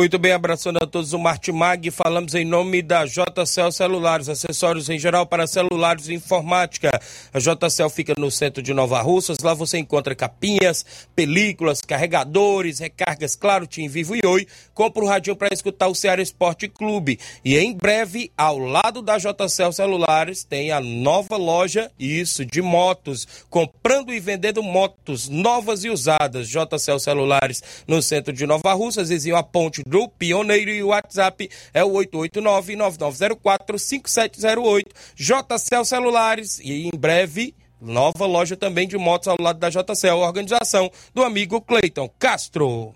[0.00, 4.98] Muito bem, abraçando a todos o Martimag, falamos em nome da JCL Celulares, acessórios em
[4.98, 6.90] geral para celulares e informática.
[7.34, 13.36] A JCL fica no centro de Nova Russas, lá você encontra capinhas, películas, carregadores, recargas,
[13.36, 14.46] claro, Tim Vivo e Oi.
[14.72, 17.20] Compra o radinho para escutar o Ceará Esporte Clube.
[17.44, 23.28] E em breve, ao lado da JCL Celulares, tem a nova loja, isso, de motos,
[23.50, 26.48] comprando e vendendo motos novas e usadas.
[26.48, 31.50] JCL Celulares no centro de Nova Russas, vizinho a ponte do Pioneiro e o WhatsApp
[31.74, 34.86] é o 889-9904-5708.
[35.16, 40.88] JCL Celulares e em breve nova loja também de motos ao lado da JCL, organização
[41.12, 42.94] do amigo Cleiton Castro.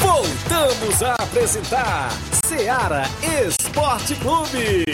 [0.00, 2.10] Voltamos a apresentar
[2.46, 3.04] Seara
[3.46, 4.84] Esporte Clube.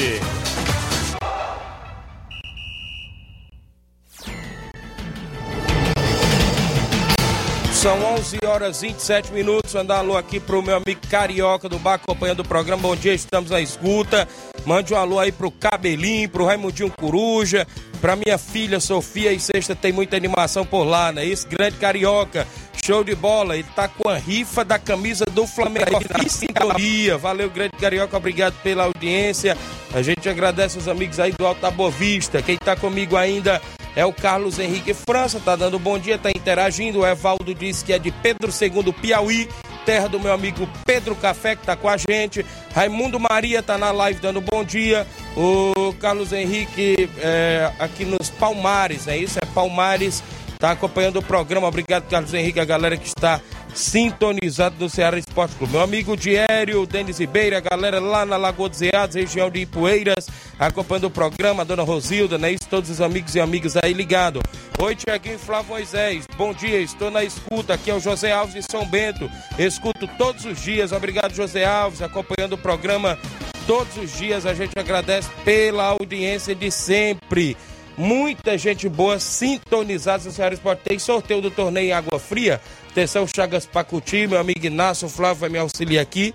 [7.86, 9.72] São 11 horas e 27 minutos.
[9.72, 12.82] Mandar alô aqui pro meu amigo Carioca do bar acompanhando o programa.
[12.82, 14.26] Bom dia, estamos na escuta.
[14.64, 17.64] Mande um alô aí pro Cabelinho, pro Raimundinho Coruja,
[18.00, 21.24] pra minha filha Sofia e sexta tem muita animação por lá, né?
[21.24, 22.44] Isso, grande Carioca.
[22.84, 27.16] Show de bola, ele tá com a rifa da camisa do Flamengo em sintonia.
[27.16, 29.56] Valeu, grande Carioca, obrigado pela audiência.
[29.94, 32.42] A gente agradece os amigos aí do Alto da Boa Vista.
[32.42, 33.62] Quem tá comigo ainda
[33.96, 37.00] é o Carlos Henrique França, tá dando bom dia, tá interagindo.
[37.00, 39.48] O Evaldo diz que é de Pedro II Piauí,
[39.86, 42.44] terra do meu amigo Pedro Café, que tá com a gente.
[42.74, 45.06] Raimundo Maria tá na live dando bom dia.
[45.34, 49.38] O Carlos Henrique é, aqui nos Palmares, é isso?
[49.38, 50.22] É Palmares,
[50.58, 51.66] tá acompanhando o programa.
[51.66, 53.40] Obrigado, Carlos Henrique, a galera que está
[53.76, 55.74] sintonizado no Ceará Esporte Clube.
[55.74, 60.28] Meu amigo Diério, Denis Ribeiro, a galera lá na Lagoa dos Eados, região de Ipueiras,
[60.58, 62.52] acompanhando o programa, dona Rosilda, né?
[62.52, 64.42] Isso, todos os amigos e amigas aí ligados.
[64.78, 68.62] Oi, Tiaguinho Flávio Moisés, bom dia, estou na escuta, aqui é o José Alves de
[68.62, 73.18] São Bento, escuto todos os dias, obrigado José Alves, acompanhando o programa
[73.66, 77.56] todos os dias, a gente agradece pela audiência de sempre.
[77.98, 80.82] Muita gente boa sintonizada no Ceará Esporte.
[80.84, 82.60] Tem sorteio do torneio Água Fria.
[82.96, 86.34] Atenção, Chagas Pacuti, meu amigo Inácio, o Flávio vai me auxiliar aqui.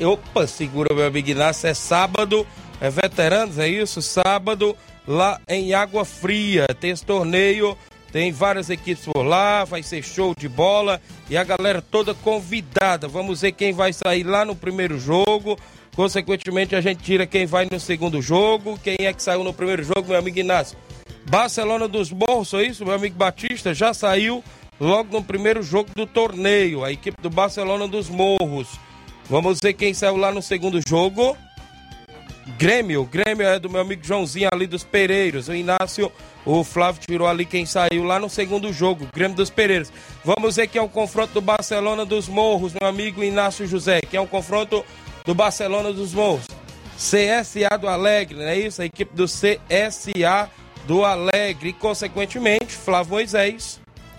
[0.00, 2.46] Opa, segura meu amigo Inácio, é sábado,
[2.80, 4.00] é veteranos, é isso?
[4.00, 6.64] Sábado, lá em Água Fria.
[6.78, 7.76] Tem esse torneio,
[8.12, 13.08] tem várias equipes por lá, vai ser show de bola e a galera toda convidada.
[13.08, 15.58] Vamos ver quem vai sair lá no primeiro jogo.
[15.96, 18.78] Consequentemente, a gente tira quem vai no segundo jogo.
[18.80, 20.78] Quem é que saiu no primeiro jogo, meu amigo Inácio?
[21.28, 22.84] Barcelona dos Morros, é isso?
[22.84, 24.42] Meu amigo Batista já saiu
[24.80, 26.84] logo no primeiro jogo do torneio.
[26.84, 28.68] A equipe do Barcelona dos Morros.
[29.28, 31.36] Vamos ver quem saiu lá no segundo jogo.
[32.56, 35.48] Grêmio, Grêmio é do meu amigo Joãozinho ali dos Pereiros.
[35.48, 36.10] O Inácio,
[36.46, 39.92] o Flávio tirou ali quem saiu lá no segundo jogo, Grêmio dos Pereiros.
[40.24, 44.00] Vamos ver quem é o confronto do Barcelona dos Morros, meu amigo Inácio José.
[44.00, 44.84] Quem é o confronto
[45.26, 46.46] do Barcelona dos Morros?
[46.96, 48.82] CSA do Alegre, não é isso?
[48.82, 50.50] A equipe do CSA
[50.86, 51.68] do Alegre.
[51.68, 53.78] E, consequentemente, Flávio Moisés.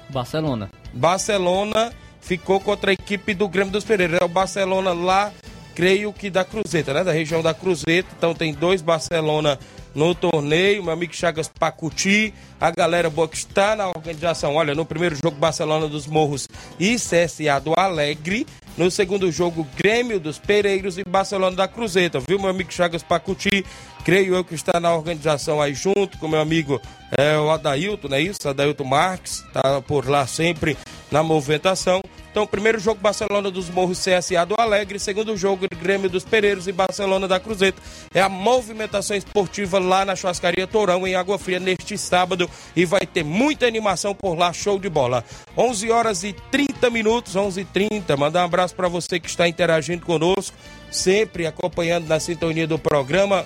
[0.09, 0.69] Barcelona.
[0.93, 4.19] Barcelona ficou contra a equipe do Grêmio dos Pereiros.
[4.19, 5.31] É o Barcelona lá,
[5.75, 7.03] creio que da Cruzeta, né?
[7.03, 8.09] Da região da Cruzeta.
[8.17, 9.57] Então tem dois Barcelona
[9.93, 10.83] no torneio.
[10.83, 14.55] Meu amigo Chagas Pacuti, a galera boa que está na organização.
[14.55, 16.47] Olha, no primeiro jogo, Barcelona dos Morros
[16.79, 18.45] e CSA do Alegre.
[18.79, 23.65] No segundo jogo, Grêmio dos Pereiros e Barcelona da Cruzeta, viu, meu amigo Chagas Pacuti?
[24.05, 26.81] Creio eu que está na organização aí junto com meu amigo
[27.17, 28.47] é, o Adailton, não é isso?
[28.47, 30.77] Adailton Marques, tá por lá sempre
[31.11, 32.01] na movimentação.
[32.31, 36.71] Então, primeiro jogo Barcelona dos Morros CSA do Alegre, segundo jogo Grêmio dos Pereiros e
[36.71, 37.81] Barcelona da Cruzeta.
[38.13, 43.05] É a movimentação esportiva lá na Churrascaria Tourão em Água Fria neste sábado e vai
[43.05, 45.23] ter muita animação por lá, show de bola.
[45.57, 48.15] 11 horas e 30 minutos, 11 e 30.
[48.15, 50.55] Mandar um abraço para você que está interagindo conosco,
[50.91, 53.45] sempre acompanhando na sintonia do programa.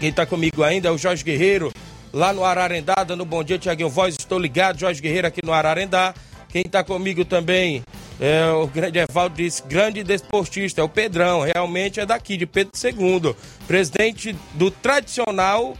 [0.00, 1.70] Quem está comigo ainda é o Jorge Guerreiro,
[2.12, 6.14] lá no Ararendá, dando bom dia, Tiaguinho Voz, estou ligado, Jorge Guerreiro aqui no Ararendá.
[6.54, 7.82] Quem está comigo também
[8.20, 12.70] é o grande Evaldo disse, grande desportista, é o Pedrão, realmente é daqui, de Pedro
[12.80, 13.34] II,
[13.66, 15.74] presidente do tradicional,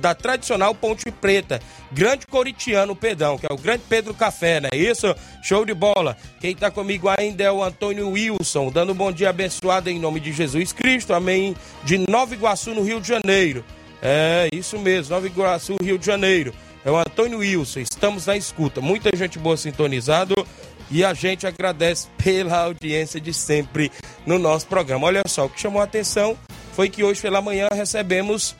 [0.00, 1.60] da tradicional Ponte Preta,
[1.92, 4.68] grande coritiano Pedrão, que é o grande Pedro Café, né?
[4.74, 6.16] Isso, show de bola.
[6.40, 10.18] Quem está comigo ainda é o Antônio Wilson, dando um bom dia abençoado em nome
[10.18, 13.64] de Jesus Cristo, amém, de Nova Iguaçu, no Rio de Janeiro.
[14.02, 16.52] É, isso mesmo, Nova Iguaçu, Rio de Janeiro.
[16.86, 18.80] É o Antônio Wilson, estamos na escuta.
[18.80, 20.46] Muita gente boa sintonizado
[20.88, 23.90] e a gente agradece pela audiência de sempre
[24.24, 25.08] no nosso programa.
[25.08, 26.38] Olha só, o que chamou a atenção
[26.74, 28.54] foi que hoje pela manhã recebemos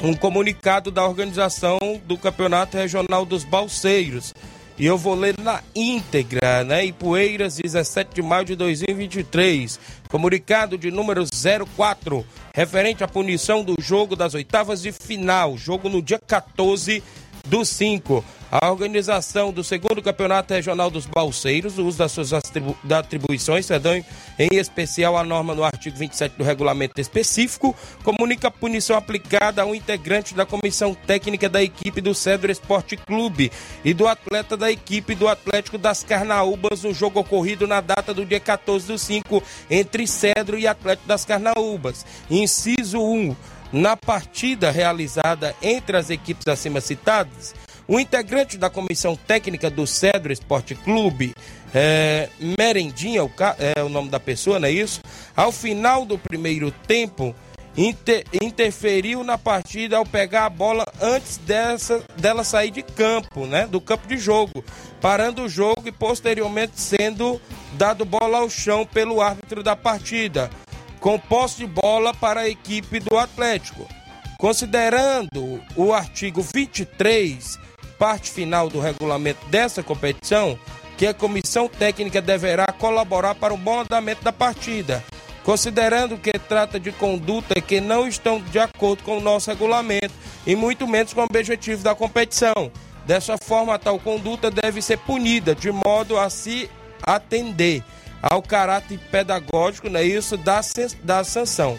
[0.00, 4.32] um comunicado da organização do Campeonato Regional dos Balseiros.
[4.78, 6.84] E eu vou ler na íntegra, né?
[6.86, 9.78] Ipueiras, 17 de maio de 2023.
[10.08, 15.56] Comunicado de número 04, referente à punição do jogo das oitavas de final.
[15.56, 17.02] Jogo no dia 14
[17.46, 18.24] do 5.
[18.56, 23.94] A organização do segundo campeonato regional dos balseiros, o uso das suas atribu atribuições, perdão,
[24.38, 29.66] em especial a norma no artigo 27 do regulamento específico, comunica a punição aplicada a
[29.66, 33.50] um integrante da comissão técnica da equipe do Cedro Esporte Clube
[33.84, 38.24] e do atleta da equipe do Atlético das Carnaúbas no jogo ocorrido na data do
[38.24, 42.06] dia 14 do 5 entre Cedro e Atlético das Carnaúbas.
[42.30, 43.34] Inciso 1
[43.74, 47.52] na partida realizada entre as equipes acima citadas,
[47.88, 51.34] o integrante da comissão técnica do Cedro Esporte Clube,
[51.74, 55.00] é, Merendinha, o, é o nome da pessoa, não é isso?
[55.34, 57.34] Ao final do primeiro tempo,
[57.76, 63.66] inter, interferiu na partida ao pegar a bola antes dessa, dela sair de campo, né?
[63.66, 64.64] Do campo de jogo,
[65.00, 67.40] parando o jogo e posteriormente sendo
[67.72, 70.48] dado bola ao chão pelo árbitro da partida
[71.04, 73.86] com posse de bola para a equipe do Atlético.
[74.38, 77.58] Considerando o artigo 23,
[77.98, 80.58] parte final do regulamento dessa competição,
[80.96, 85.04] que a comissão técnica deverá colaborar para o bom andamento da partida,
[85.44, 90.14] considerando que trata de conduta que não estão de acordo com o nosso regulamento
[90.46, 92.72] e muito menos com o objetivo da competição.
[93.04, 96.70] Dessa forma, tal conduta deve ser punida de modo a se
[97.02, 97.84] atender
[98.24, 100.60] ao caráter pedagógico, né, isso da,
[101.02, 101.78] da sanção.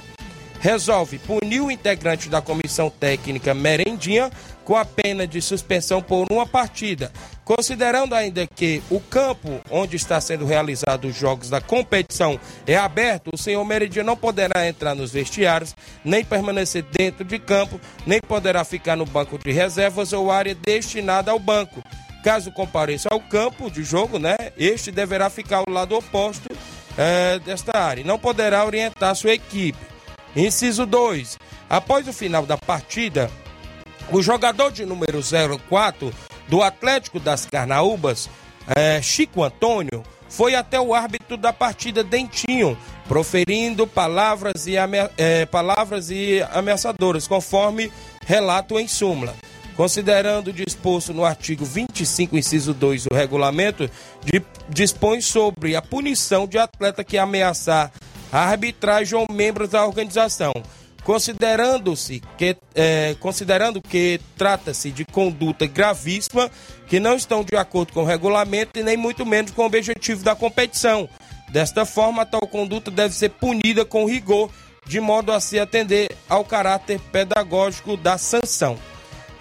[0.59, 4.31] Resolve punir o integrante da comissão técnica Merendinha
[4.63, 7.11] com a pena de suspensão por uma partida,
[7.43, 13.31] considerando ainda que o campo onde está sendo realizado os jogos da competição é aberto,
[13.33, 18.63] o senhor Merendinha não poderá entrar nos vestiários, nem permanecer dentro de campo, nem poderá
[18.63, 21.83] ficar no banco de reservas ou área destinada ao banco
[22.25, 26.49] Caso compareça ao campo de jogo, né, este deverá ficar ao lado oposto
[26.97, 28.03] é, desta área.
[28.03, 29.77] Não poderá orientar sua equipe.
[30.35, 31.37] Inciso 2.
[31.69, 33.29] Após o final da partida,
[34.11, 35.19] o jogador de número
[35.69, 36.11] 04
[36.47, 38.27] do Atlético das Carnaúbas,
[38.75, 42.75] é, Chico Antônio, foi até o árbitro da partida Dentinho,
[43.07, 44.73] proferindo palavras e,
[45.15, 47.91] é, palavras e ameaçadoras, conforme
[48.25, 49.35] relato em súmula
[49.75, 53.89] considerando o disposto no artigo 25, inciso 2 do regulamento,
[54.69, 57.91] dispõe sobre a punição de atleta que ameaçar
[58.31, 60.53] a arbitragem ou membros da organização.
[61.03, 66.49] Considerando-se que, é, considerando que trata-se de conduta gravíssima,
[66.87, 70.23] que não estão de acordo com o regulamento e nem muito menos com o objetivo
[70.23, 71.07] da competição.
[71.51, 74.49] Desta forma, tal conduta deve ser punida com rigor,
[74.87, 78.79] de modo a se atender ao caráter pedagógico da sanção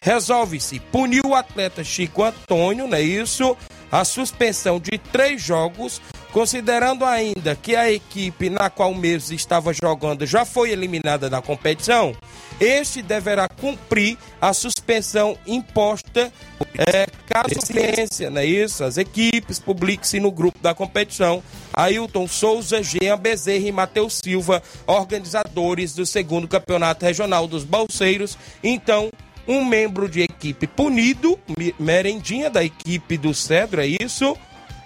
[0.05, 3.57] resolve-se punir o atleta Chico Antônio, não é isso?
[3.90, 9.73] A suspensão de três jogos, considerando ainda que a equipe na qual o mesmo estava
[9.73, 12.14] jogando já foi eliminada da competição,
[12.61, 16.31] este deverá cumprir a suspensão imposta
[16.77, 18.85] é, caso ciência, não é isso?
[18.85, 21.43] As equipes publiquem-se no grupo da competição.
[21.73, 28.37] Ailton Souza, Jean Bezerra e Matheus Silva, organizadores do segundo campeonato regional dos Balseiros.
[28.63, 29.11] Então,
[29.47, 31.38] um membro de equipe punido,
[31.79, 34.37] merendinha da equipe do Cedro, é isso,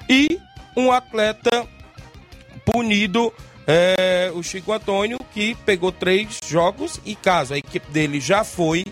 [0.09, 0.41] e
[0.77, 1.67] um atleta
[2.65, 3.33] punido,
[3.67, 8.85] é, o Chico Antônio, que pegou três jogos e caso a equipe dele já foi,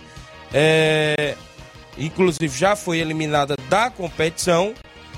[0.53, 1.37] é,
[1.99, 4.75] inclusive já foi eliminada da competição,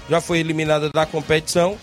[0.09, 1.77] já foi eliminada da competição,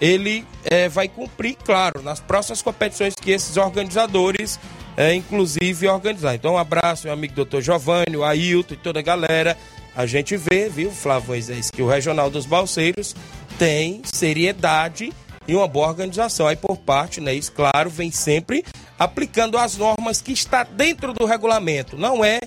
[0.00, 4.58] ele é, vai cumprir, claro, nas próximas competições que esses organizadores,
[4.96, 6.34] é, inclusive, organizar.
[6.34, 9.56] Então, um abraço, meu amigo doutor Giovanni, o Ailton e toda a galera.
[9.94, 13.14] A gente vê, viu, Flávio Moisés, que o Regional dos Balseiros
[13.58, 15.12] tem seriedade
[15.46, 16.46] e uma boa organização.
[16.46, 18.64] Aí, por parte, né, isso, claro, vem sempre
[18.98, 21.96] aplicando as normas que está dentro do regulamento.
[21.96, 22.40] Não é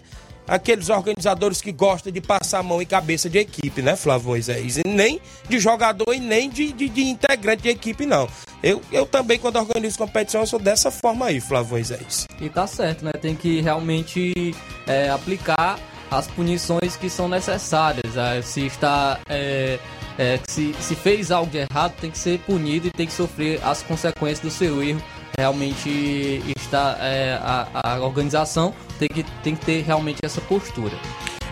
[0.48, 4.78] aqueles organizadores que gostam de passar mão em cabeça de equipe, né, Flávio Moisés?
[4.78, 5.20] E nem
[5.50, 8.28] de jogador e nem de, de, de integrante de equipe, não.
[8.62, 12.28] Eu, eu também, quando organizo competição, eu sou dessa forma aí, Flávio Moisés.
[12.39, 13.12] E tá certo, né?
[13.14, 14.56] Tem que realmente
[14.88, 15.80] é, aplicar
[16.10, 18.18] as punições que são necessárias.
[18.18, 19.20] É, se está.
[19.30, 19.80] É,
[20.18, 23.60] é, se, se fez algo de errado, tem que ser punido e tem que sofrer
[23.64, 25.02] as consequências do seu erro
[25.38, 30.98] realmente está é, a, a organização tem que, tem que ter realmente essa postura.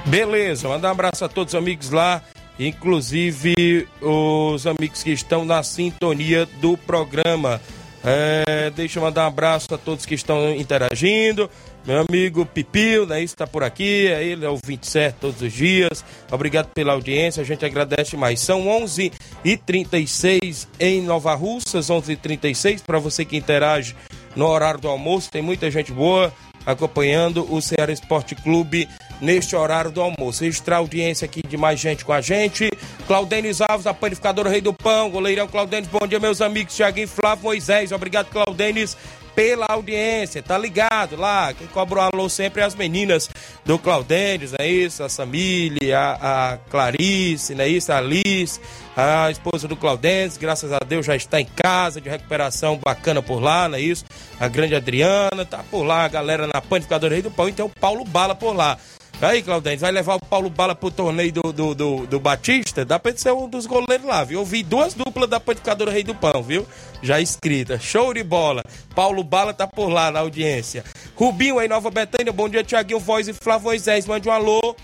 [0.05, 2.21] Beleza, mandar um abraço a todos os amigos lá,
[2.59, 7.61] inclusive os amigos que estão na sintonia do programa.
[8.03, 11.49] É, deixa eu mandar um abraço a todos que estão interagindo.
[11.85, 13.21] Meu amigo Pipil, né?
[13.21, 14.07] Isso tá por aqui.
[14.07, 16.03] É ele é o 27 todos os dias.
[16.31, 17.41] Obrigado pela audiência.
[17.41, 18.39] A gente agradece mais.
[18.39, 19.11] São 11
[19.43, 23.95] e 36 em Nova Russas, 11 e 36 para você que interage
[24.33, 25.29] no horário do almoço.
[25.29, 26.33] Tem muita gente boa
[26.65, 28.87] acompanhando o Ceará Esporte Clube
[29.19, 30.45] neste horário do almoço.
[30.45, 32.69] Registrar a audiência aqui de mais gente com a gente.
[33.05, 35.09] Claudênis Alves, a panificadora Rei do Pão.
[35.09, 36.75] Goleirão Claudênis, bom dia, meus amigos.
[36.75, 37.91] Tiaguinho Flávio Moisés.
[37.91, 38.95] Obrigado, Claudênis
[39.35, 41.53] pela audiência, tá ligado lá?
[41.53, 43.29] Quem cobra o alô sempre é as meninas
[43.65, 45.03] do Claudênis, é isso?
[45.03, 47.91] A Samília, a, a Clarice, não é isso?
[47.91, 48.59] A Alice,
[48.95, 53.41] a esposa do Claudênis, graças a Deus já está em casa, de recuperação bacana por
[53.41, 54.05] lá, não é isso?
[54.39, 57.69] A grande Adriana, tá por lá, a galera na panificadora aí do pão, então o
[57.69, 58.77] Paulo Bala por lá.
[59.21, 62.83] Aí, Claudente, vai levar o Paulo Bala pro torneio do, do, do, do Batista?
[62.83, 64.41] Dá pra ser um dos goleiros lá, viu?
[64.41, 66.67] Eu vi duas duplas da Panificadora Rei do Pão, viu?
[67.01, 67.79] Já escrita.
[67.79, 68.63] Show de bola.
[68.93, 70.83] Paulo Bala tá por lá na audiência.
[71.15, 72.33] Rubinho aí, Nova Betânia.
[72.33, 74.05] Bom dia, Tiaguinho Voz e Flávio Moisés.
[74.05, 74.75] Mande um alô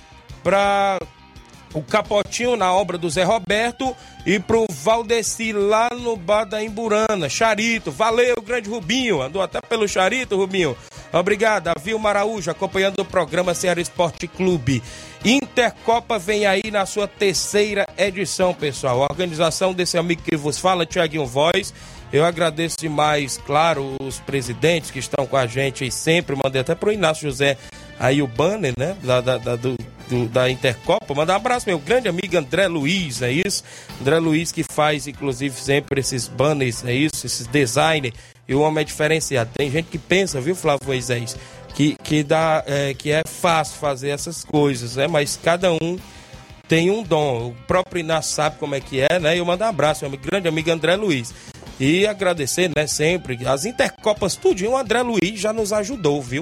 [0.42, 1.00] pra
[1.74, 3.96] o Capotinho na obra do Zé Roberto
[4.26, 7.30] e pro Valdeci lá no bar da Imburana.
[7.30, 9.22] Charito, valeu, grande Rubinho.
[9.22, 10.76] Andou até pelo Charito, Rubinho.
[11.12, 14.84] Obrigado, Davi Maraújo, acompanhando o programa Ceará Esporte Clube.
[15.26, 19.04] Intercopa vem aí na sua terceira edição, pessoal.
[19.04, 21.74] A organização desse amigo que vos fala, Tiaguinho Voz.
[22.12, 26.36] Eu agradeço demais, claro, os presidentes que estão com a gente sempre.
[26.36, 27.56] Mandei até pro Inácio José
[28.00, 28.96] aí o banner, né?
[29.04, 29.76] Da, da, da, do,
[30.08, 31.14] do, da Intercopa.
[31.14, 33.64] Mandar um abraço, meu grande amigo André Luiz, é isso?
[34.00, 37.26] André Luiz que faz, inclusive, sempre esses banners, é isso?
[37.26, 38.14] Esses designers
[38.48, 39.52] e o homem é diferenciado.
[39.54, 41.38] Tem gente que pensa, viu, Flávio Moisés,
[41.76, 45.08] que, que, dá, é, que é fácil fazer essas coisas, né?
[45.08, 46.00] Mas cada um
[46.68, 47.50] tem um dom.
[47.50, 49.38] O próprio Inácio sabe como é que é, né?
[49.38, 51.32] Eu mando um abraço, meu grande amigo André Luiz.
[51.80, 53.40] E agradecer, né, sempre.
[53.48, 56.42] As Intercopas, tudinho, o André Luiz já nos ajudou, viu?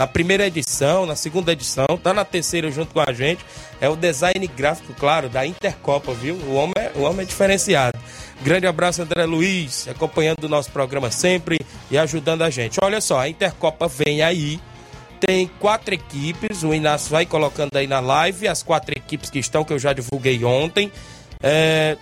[0.00, 3.44] Na primeira edição, na segunda edição, tá na terceira junto com a gente.
[3.82, 6.36] É o design gráfico, claro, da Intercopa, viu?
[6.36, 7.98] O homem é, o homem é diferenciado.
[8.40, 11.58] Grande abraço, André Luiz, acompanhando o nosso programa sempre
[11.90, 12.78] e ajudando a gente.
[12.82, 14.58] Olha só, a Intercopa vem aí.
[15.20, 19.64] Tem quatro equipes, o Inácio vai colocando aí na live as quatro equipes que estão,
[19.64, 20.90] que eu já divulguei ontem.
[21.42, 21.98] É,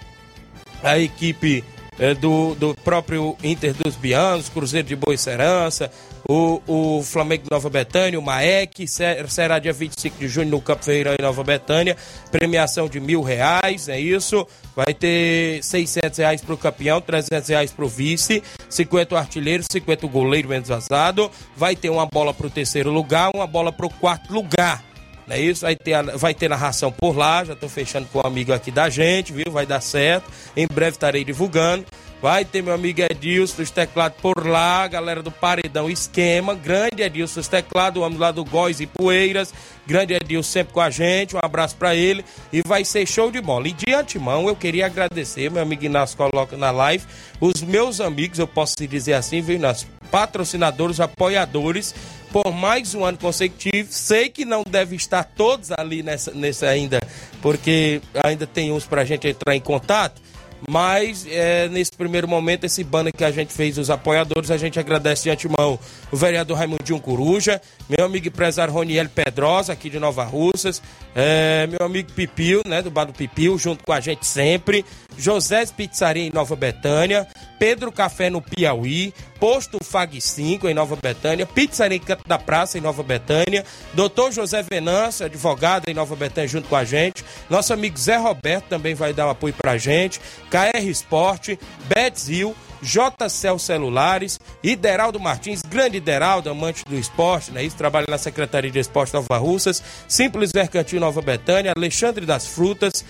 [0.85, 1.65] a equipe
[1.99, 5.91] é, do, do próprio Inter dos Bianos, Cruzeiro de Boa Serança,
[6.29, 10.85] o, o Flamengo de Nova Betânia, o Maek, será dia 25 de junho no Campo
[10.85, 11.97] Ferreira em Nova Betânia,
[12.31, 14.47] premiação de mil reais, é isso,
[14.77, 19.65] vai ter 600 reais para o campeão, 300 reais para o vice, 50 o artilheiro,
[19.71, 23.73] 50 o goleiro menos vazado, vai ter uma bola para o terceiro lugar, uma bola
[23.73, 24.85] para o quarto lugar,
[25.29, 25.61] não é isso?
[25.61, 28.89] Vai ter, vai ter narração por lá, já estou fechando com um amigo aqui da
[28.89, 29.53] gente, viu?
[29.53, 30.31] Vai dar certo.
[30.57, 31.85] Em breve estarei divulgando.
[32.21, 36.55] Vai ter meu amigo Edilson dos teclados por lá, galera do Paredão Esquema.
[36.55, 39.53] Grande Edilson dos teclados, o homem lá do Góis e Poeiras.
[39.87, 42.25] Grande Edilson sempre com a gente, um abraço para ele.
[42.53, 43.69] E vai ser show de bola.
[43.69, 47.05] E de antemão, eu queria agradecer, meu amigo Inácio coloca na live,
[47.41, 49.87] os meus amigos, eu posso dizer assim, viu, Inácio?
[50.11, 51.95] Patrocinadores, apoiadores
[52.33, 53.89] por mais um ano consecutivo.
[53.91, 57.01] Sei que não deve estar todos ali nessa, ainda,
[57.41, 60.21] porque ainda tem uns para a gente entrar em contato.
[60.69, 64.79] Mas é, nesse primeiro momento, esse banner que a gente fez, os apoiadores, a gente
[64.81, 65.79] agradece de antemão
[66.11, 70.83] o vereador Raimundinho Coruja, meu amigo empresário Roniel Pedrosa, aqui de Nova Russas,
[71.15, 74.85] é, meu amigo Pipil, né, do Bar do Pipil, junto com a gente sempre,
[75.17, 77.27] José Pizzaria em Nova Betânia,
[77.59, 82.81] Pedro Café no Piauí, Posto Fag 5 em Nova Betânia, Pizzaria Canto da Praça em
[82.81, 83.65] Nova Betânia,
[83.95, 88.67] Doutor José Venâncio, advogado em Nova Betânia junto com a gente, nosso amigo Zé Roberto
[88.67, 90.21] também vai dar um apoio pra gente,
[90.51, 97.63] KR Esporte, Betzil, JCL Celulares, Ideraldo Martins, grande Ideraldo, amante do esporte, né?
[97.65, 103.05] Isso trabalha na Secretaria de Esporte Nova Russas, Simples Mercantil Nova Betânia, Alexandre das Frutas,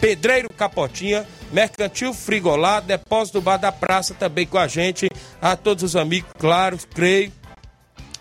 [0.00, 5.08] Pedreiro Capotinha, Mercantil Frigolá, Depósito Bar da Praça também com a gente,
[5.40, 7.32] a todos os amigos, claro, creio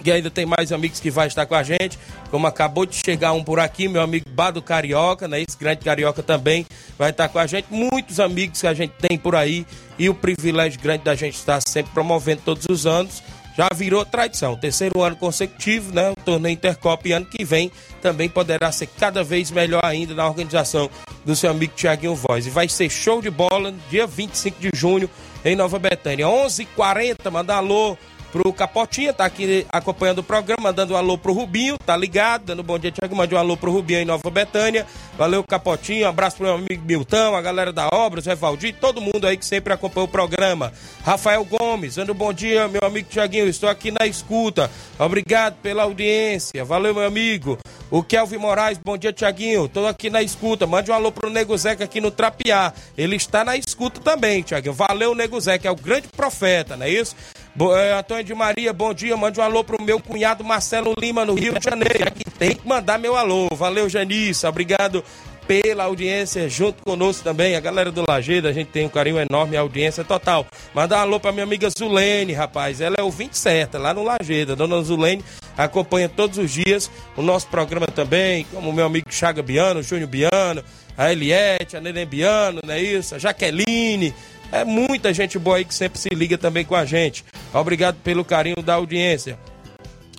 [0.04, 1.98] que ainda tem mais amigos que vai estar com a gente,
[2.30, 5.42] como acabou de chegar um por aqui, meu amigo Bado Carioca, né?
[5.42, 6.66] Esse grande Carioca também
[6.98, 9.66] vai estar com a gente, muitos amigos que a gente tem por aí
[9.98, 13.24] e o privilégio grande da gente estar sempre promovendo todos os anos,
[13.58, 16.12] já virou tradição, terceiro ano consecutivo, né?
[16.12, 20.28] O torneio Intercopa e ano que vem também poderá ser cada vez melhor ainda na
[20.28, 20.88] organização
[21.26, 22.46] do seu amigo Tiaguinho Voz.
[22.46, 25.10] E vai ser show de bola dia 25 de junho
[25.44, 27.98] em Nova Betânia, 11h40, manda alô
[28.38, 32.62] pro Capotinha, tá aqui acompanhando o programa, mandando um alô pro Rubinho, tá ligado, dando
[32.62, 34.86] um bom dia, Tiago, mande um alô pro Rubinho em Nova Betânia,
[35.18, 39.02] valeu Capotinho, um abraço pro meu amigo Milton, a galera da obra, Zé Valdir, todo
[39.02, 40.72] mundo aí que sempre acompanha o programa,
[41.04, 44.70] Rafael Gomes, dando um bom dia, meu amigo Tiaguinho, estou aqui na escuta,
[45.00, 47.58] obrigado pela audiência, valeu meu amigo,
[47.90, 51.58] o Kelvin Moraes, bom dia Tiaguinho, tô aqui na escuta, mande um alô pro Nego
[51.58, 55.76] Zeca aqui no Trapiá, ele está na escuta também, Tiaguinho, valeu Nego Zeca, é o
[55.76, 57.16] grande profeta, não é isso?
[57.60, 59.18] É, Antônio de Maria, bom dia.
[59.18, 62.08] Mande um alô pro meu cunhado Marcelo Lima, no Rio de Janeiro.
[62.08, 63.48] Aqui tem que mandar meu alô.
[63.56, 64.46] Valeu, Janice.
[64.46, 65.04] Obrigado
[65.48, 67.56] pela audiência junto conosco também.
[67.56, 70.46] A galera do Lajeiro, a gente tem um carinho enorme, a audiência total.
[70.72, 72.80] Mandar um alô pra minha amiga Zulene, rapaz.
[72.80, 74.56] Ela é o 20 certa, lá no Lajeiro.
[74.56, 75.24] Dona Zulene
[75.58, 80.64] acompanha todos os dias o nosso programa também, como meu amigo Chaga Biano, Júnior Biano,
[80.96, 83.16] a Eliette, a Neném Biano, não é isso?
[83.16, 84.14] A Jaqueline.
[84.52, 87.24] É muita gente boa aí que sempre se liga também com a gente.
[87.60, 89.38] Obrigado pelo carinho da audiência.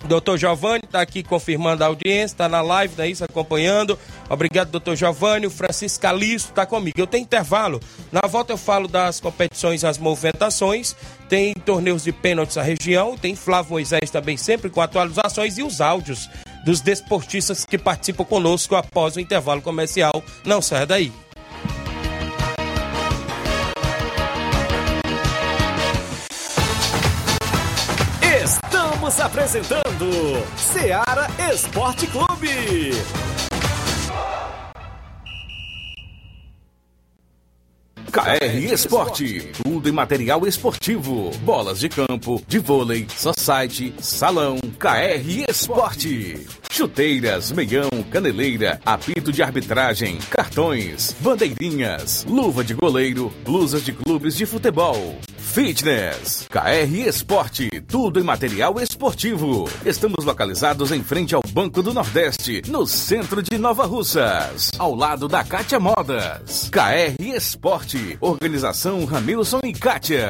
[0.05, 3.99] Doutor Giovanni está aqui confirmando a audiência, está na live, é isso, acompanhando.
[4.29, 5.45] Obrigado, doutor Giovanni.
[5.45, 6.99] O Francisco Calisto está comigo.
[6.99, 7.81] Eu tenho intervalo.
[8.11, 10.95] Na volta eu falo das competições, as movimentações.
[11.27, 13.17] Tem torneios de pênaltis na região.
[13.17, 16.29] Tem Flávio Moisés também, sempre com atualizações e os áudios
[16.63, 20.23] dos desportistas que participam conosco após o intervalo comercial.
[20.45, 21.11] Não saia daí.
[29.09, 30.05] Estamos apresentando
[30.55, 32.91] Seara Esporte Clube.
[38.11, 46.45] KR Esporte, tudo em material esportivo, bolas de campo, de vôlei, society, salão, KR Esporte.
[46.69, 54.45] Chuteiras, meião, caneleira, apito de arbitragem, cartões, bandeirinhas, luva de goleiro, blusas de clubes de
[54.45, 55.17] futebol.
[55.49, 59.67] Fitness, KR Esporte, tudo em material esportivo.
[59.83, 65.27] Estamos localizados em frente ao Banco do Nordeste, no centro de Nova Russas, ao lado
[65.27, 66.69] da Kátia Modas.
[66.69, 70.29] KR Esporte, organização Ramilson e Kátia.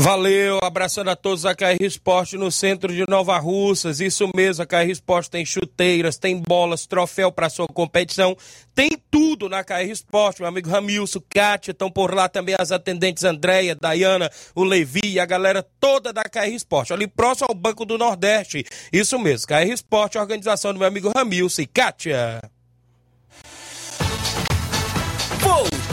[0.00, 3.98] Valeu, abraçando a todos a KR Esporte no centro de Nova Russas.
[3.98, 8.36] Isso mesmo, a KR Esporte tem chuteiras, tem bolas, troféu para sua competição,
[8.76, 10.40] tem tudo na KR Esporte.
[10.40, 15.26] Meu amigo Ramilson, Kátia, estão por lá também as atendentes Andréia, Dayana, o Levi a
[15.26, 18.64] galera toda da KR Esporte, ali próximo ao Banco do Nordeste.
[18.92, 22.40] Isso mesmo, KR Esporte, organização do meu amigo Ramilson e Kátia.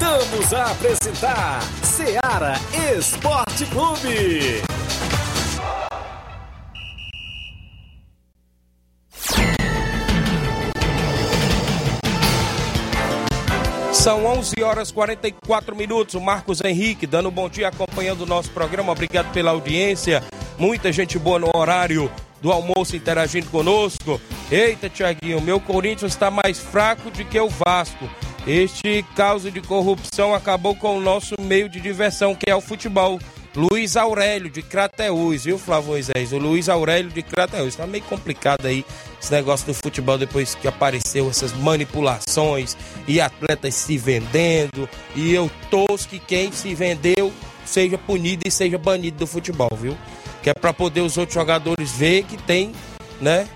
[0.05, 2.53] Voltamos a apresentar Seara
[2.95, 4.61] Esporte Clube.
[13.91, 16.13] São 11 horas 44 minutos.
[16.13, 18.91] O Marcos Henrique dando um bom dia, acompanhando o nosso programa.
[18.91, 20.23] Obrigado pela audiência.
[20.59, 24.21] Muita gente boa no horário do almoço interagindo conosco.
[24.51, 28.07] Eita, Tiaguinho, meu Corinthians está mais fraco do que o Vasco.
[28.47, 33.19] Este caso de corrupção acabou com o nosso meio de diversão, que é o futebol.
[33.55, 36.31] Luiz Aurélio de Crateús, viu, Flávio Moisés?
[36.31, 37.75] O Luiz Aurélio de Crateús.
[37.75, 38.85] Tá meio complicado aí
[39.19, 42.77] esse negócio do futebol depois que apareceu essas manipulações
[43.07, 44.87] e atletas se vendendo.
[45.15, 47.33] E eu torço que quem se vendeu
[47.65, 49.97] seja punido e seja banido do futebol, viu?
[50.43, 52.73] Que é para poder os outros jogadores ver que tem,
[53.19, 53.47] né?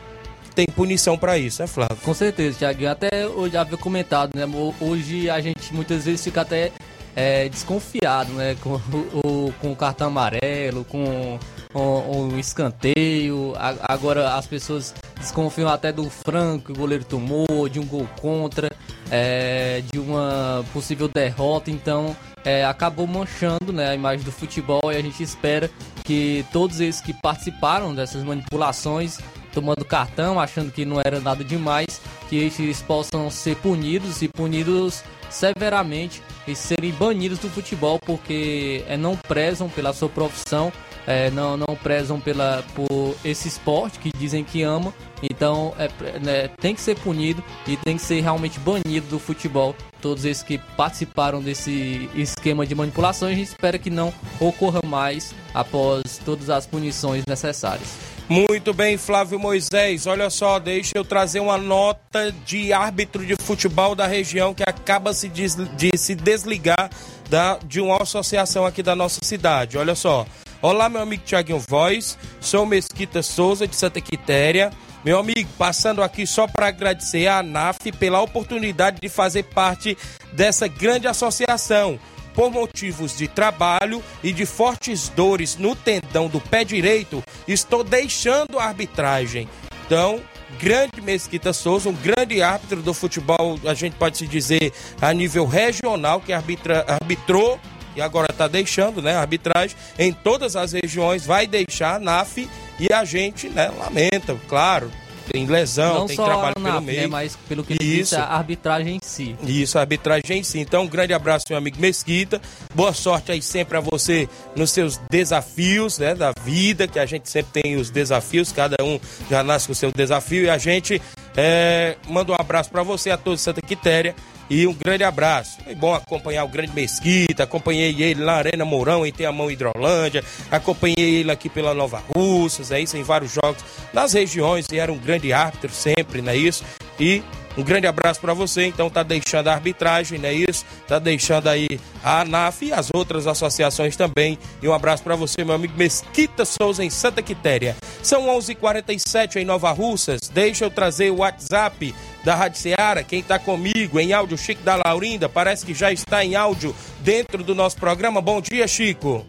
[0.60, 1.96] Tem punição para isso, né, Flávio?
[2.04, 2.92] Com certeza, Thiaguinho.
[2.92, 4.44] Até eu já havia comentado, né?
[4.82, 6.74] Hoje a gente muitas vezes fica até
[7.16, 8.58] é, desconfiado, né?
[8.60, 11.40] Com o, com o cartão amarelo, com
[11.74, 13.54] o, o escanteio.
[13.56, 18.70] A, agora as pessoas desconfiam até do franco o goleiro tomou, de um gol contra,
[19.10, 21.72] é, de uma possível derrota.
[21.72, 25.72] Então é, acabou manchando né, a imagem do futebol e a gente espera
[26.04, 29.20] que todos esses que participaram dessas manipulações,
[29.60, 35.04] tomando cartão, achando que não era nada demais, que eles possam ser punidos e punidos
[35.30, 40.72] severamente e serem banidos do futebol porque é, não prezam pela sua profissão,
[41.06, 44.94] é, não, não prezam pela, por esse esporte que dizem que amam.
[45.22, 49.76] Então é, né, tem que ser punido e tem que ser realmente banido do futebol.
[50.02, 55.36] Todos esses que participaram desse esquema de manipulação, a gente espera que não ocorra mais
[55.54, 58.19] após todas as punições necessárias.
[58.30, 60.06] Muito bem, Flávio Moisés.
[60.06, 65.12] Olha só, deixa eu trazer uma nota de árbitro de futebol da região que acaba
[65.14, 66.92] -se de, se desligar
[67.28, 69.80] da, de uma associação aqui da nossa cidade.
[69.80, 70.28] Olha só.
[70.62, 72.20] Olá, meu amigo Tiaguinho Voz.
[72.40, 74.70] Sou Mesquita Souza, de Santa Quitéria.
[75.04, 79.98] Meu amigo, passando aqui só para agradecer à ANAF pela oportunidade de fazer parte
[80.34, 81.98] dessa grande associação
[82.40, 88.58] por motivos de trabalho e de fortes dores no tendão do pé direito, estou deixando
[88.58, 89.50] a arbitragem.
[89.86, 90.22] Então,
[90.58, 94.72] grande Mesquita Souza, um grande árbitro do futebol, a gente pode se dizer
[95.02, 97.60] a nível regional, que arbitra, arbitrou
[97.94, 102.50] e agora está deixando né, a arbitragem em todas as regiões, vai deixar a NAF
[102.80, 104.90] e a gente né, lamenta, claro,
[105.32, 107.02] tem lesão, Não tem trabalho pelo NAF, meio.
[107.02, 107.98] Né, mas pelo que ele Isso.
[107.98, 109.36] disse, a arbitragem em si.
[109.44, 110.60] Isso, a arbitragem em si.
[110.60, 112.42] Então, um grande abraço, meu amigo Mesquita.
[112.74, 117.30] Boa sorte aí sempre a você nos seus desafios, né, da vida, que a gente
[117.30, 119.00] sempre tem os desafios, cada um
[119.30, 121.02] já nasce com o seu desafio e a gente
[121.36, 124.16] é, manda um abraço para você, a todos de Santa Quitéria.
[124.50, 125.60] E um grande abraço.
[125.64, 131.20] Foi bom acompanhar o grande Mesquita, acompanhei ele na Arena Mourão, em Teamão Hidrolândia, acompanhei
[131.20, 134.98] ele aqui pela Nova Russas, é isso, em vários jogos nas regiões, e era um
[134.98, 136.64] grande árbitro sempre, não é isso?
[137.00, 137.22] E
[137.60, 138.66] um grande abraço para você.
[138.66, 140.66] Então tá deixando a arbitragem, não é isso?
[140.88, 141.68] Tá deixando aí
[142.04, 144.40] a ANAF e as outras associações também.
[144.62, 147.76] E um abraço para você, meu amigo Mesquita Souza em Santa Quitéria.
[148.02, 150.22] São 11:47 em Nova Russas.
[150.34, 151.94] Deixa eu trazer o WhatsApp
[152.24, 153.04] da Rádio Ceará.
[153.04, 157.44] Quem tá comigo em áudio, Chico da Laurinda, parece que já está em áudio dentro
[157.44, 158.22] do nosso programa.
[158.22, 159.26] Bom dia, Chico.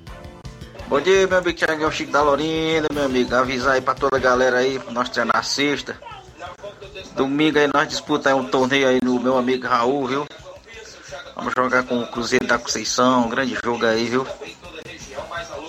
[0.88, 3.34] Bom dia, meu amigo Thiago, o Chico da Lorinda, meu amigo.
[3.34, 5.96] Avisar aí pra toda a galera aí, nós treinar na sexta.
[7.14, 10.26] Domingo aí nós disputamos um torneio aí no meu amigo Raul, viu?
[11.34, 14.26] Vamos jogar com o Cruzeiro da Conceição, um grande jogo aí, viu?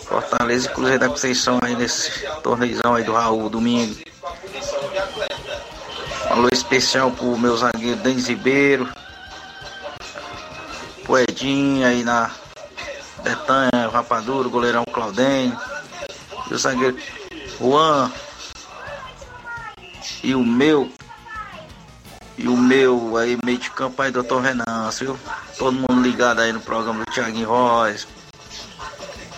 [0.03, 2.11] Fortaleza e Cruzeiro da Conceição aí nesse
[2.43, 3.95] torneizão aí do Raul, domingo.
[6.29, 8.89] Alô especial pro meu zagueiro Denis Ribeiro.
[11.03, 12.31] Pro Edinho aí na
[13.23, 15.57] Betanha, o Rapadura, goleirão Claudênio.
[16.49, 16.97] E o zagueiro
[17.59, 18.11] Juan.
[20.23, 20.91] E o meu.
[22.41, 25.15] E o meu aí, meio de campo aí, doutor Renan, viu?
[25.59, 28.07] Todo mundo ligado aí no programa do Thiaguinho Royce.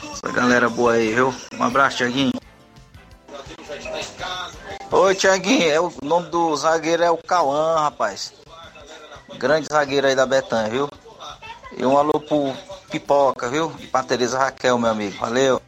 [0.10, 1.36] Essa galera boa aí, viu?
[1.60, 2.32] Um abraço, Thiaguinho.
[4.90, 8.32] Oi, Thiaguinho, é o nome do zagueiro é o Cauã, rapaz.
[9.38, 10.90] Grande zagueiro aí da Betanha, viu?
[11.78, 12.54] E um alô pro
[12.90, 13.74] Pipoca, viu?
[13.80, 15.18] E pra Tereza Raquel, meu amigo.
[15.18, 15.62] Valeu.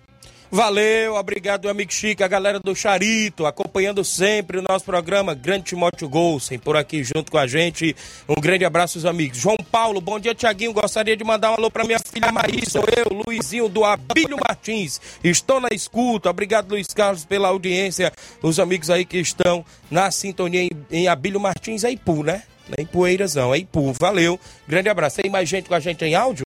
[0.55, 6.07] Valeu, obrigado, amigo Chico, a galera do Charito, acompanhando sempre o nosso programa, Grande Timóteo
[6.07, 7.93] Golsen, por aqui junto com a gente.
[8.25, 9.37] Um grande abraço, os amigos.
[9.37, 10.71] João Paulo, bom dia, Tiaguinho.
[10.71, 15.01] Gostaria de mandar um alô para minha filha Maí, sou eu, Luizinho do Abílio Martins.
[15.21, 16.29] Estou na escuta.
[16.29, 18.13] Obrigado, Luiz Carlos, pela audiência.
[18.41, 22.43] Os amigos aí que estão na sintonia em, em Abílio Martins, é Ipu, né?
[22.69, 23.91] Não é em Poeiras, não, é Ipu.
[23.99, 25.21] Valeu, grande abraço.
[25.21, 26.45] Tem mais gente com a gente em áudio?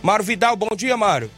[0.00, 1.28] Mário Vidal, bom dia, Mário.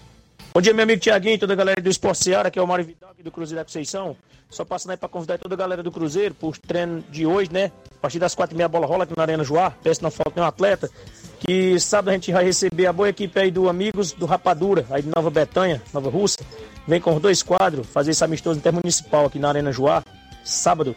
[0.52, 2.84] Bom dia, meu amigo Tiaguinho, toda a galera do Esporte Seara, que é o Mário
[2.84, 4.16] Vidal aqui do Cruzeiro da Conceição.
[4.50, 7.70] Só passando aí para convidar toda a galera do Cruzeiro pro treino de hoje, né?
[7.96, 9.70] A partir das quatro e meia bola rola aqui na Arena Joá.
[9.70, 10.90] Peço não falta nenhum atleta.
[11.38, 15.02] Que sábado a gente vai receber a boa equipe aí do Amigos do Rapadura, aí
[15.02, 16.40] de Nova Betânia, Nova Russa.
[16.84, 20.02] Vem com os dois quadros, fazer esse amistoso intermunicipal aqui na Arena Joá,
[20.44, 20.96] sábado.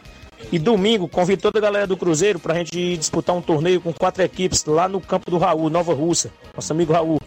[0.50, 4.20] E domingo, convido toda a galera do Cruzeiro pra gente disputar um torneio com quatro
[4.24, 6.32] equipes lá no campo do Raul, Nova Russa.
[6.52, 7.20] Nosso amigo Raul.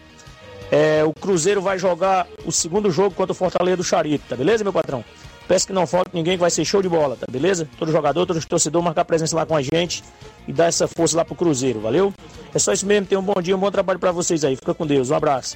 [0.72, 4.64] É, o Cruzeiro vai jogar o segundo jogo contra o Fortaleza do Charito, tá beleza,
[4.64, 5.04] meu patrão?
[5.48, 7.68] Peço que não falte ninguém, que vai ser show de bola, tá beleza?
[7.80, 10.04] Todo jogador, todo torcedor marcar presença lá com a gente
[10.46, 12.14] e dar essa força lá pro Cruzeiro, valeu?
[12.54, 14.58] É só isso mesmo, tenham um bom dia, um bom trabalho para vocês aí.
[14.58, 15.56] Fica com Deus, um abraço.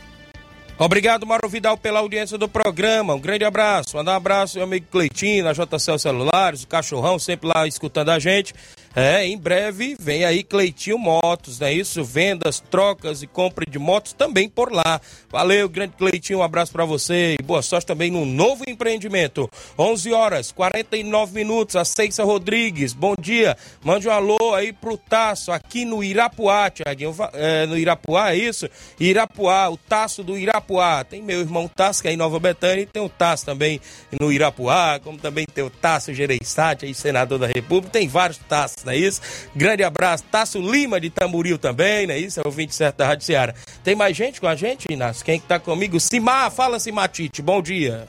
[0.80, 3.14] Obrigado, Mauro Vidal, pela audiência do programa.
[3.14, 3.95] Um grande abraço.
[3.97, 8.09] Mandar um abraço ao meu amigo Cleitinho, na JCL Celulares, o Cachorrão, sempre lá escutando
[8.09, 8.53] a gente.
[8.94, 12.04] É, em breve vem aí Cleitinho Motos, não é isso?
[12.04, 15.00] Vendas, trocas e compra de motos também por lá.
[15.30, 19.50] Valeu, grande Cleitinho, um abraço para você e boa sorte também no novo empreendimento.
[19.80, 23.56] 11 horas, 49 minutos, a Ceissa Rodrigues, bom dia.
[23.82, 28.68] Mande um alô aí pro Taço, aqui no Irapuá, Tiaguinho, é, no Irapuá, é isso?
[29.00, 31.06] Irapuá, o Taço do Irapuá.
[31.06, 33.80] Tem meu irmão Taço, que é em Nova Betânia, e tem o Taço também
[34.20, 38.81] no Irapuá, como também tem o Taço Gereissati, aí senador da República, tem vários Taços,
[38.86, 39.22] não é isso?
[39.56, 42.40] Grande abraço, Taço Lima de Tamboril também, não é isso?
[42.40, 43.54] É o 27 da Rádio Ceará.
[43.84, 45.26] Tem mais gente com a gente, Inácio?
[45.26, 46.00] Quem que tá comigo?
[46.00, 48.08] Simar, fala Simatite, bom dia.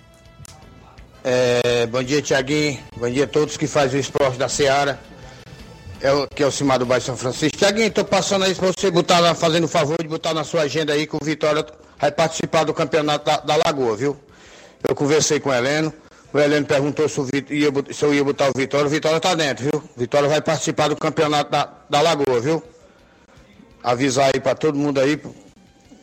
[1.24, 2.78] É, bom dia, Tiaguinho.
[2.96, 4.98] Bom dia a todos que fazem o esporte da Seara.
[6.00, 7.56] É o, que é o Cimar do Bairro São Francisco.
[7.56, 10.92] Tiaguinho, tô passando aí pra você botar fazendo o favor de botar na sua agenda
[10.92, 11.64] aí que o Vitória
[11.96, 14.16] vai participar do campeonato da, da Lagoa, viu?
[14.86, 15.94] Eu conversei com o Heleno.
[16.32, 17.20] O Heleno perguntou se,
[17.50, 18.86] ia, se, eu ia botar o Vitória.
[18.86, 19.84] O Vitória tá dentro, viu?
[19.96, 22.62] Vitória vai participar do campeonato da, da Lagoa, viu?
[23.82, 25.20] Avisar aí pra todo mundo aí.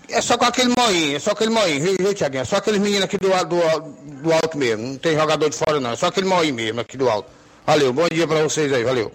[0.07, 2.41] É só com aquele moinho, é só aquele moinho, viu, viu Tiaguinho?
[2.41, 4.87] É só aqueles meninos aqui do, do, do alto mesmo.
[4.87, 5.91] Não tem jogador de fora, não.
[5.91, 7.29] É só aquele moinho mesmo aqui do alto.
[7.65, 9.11] Valeu, bom dia pra vocês aí, valeu.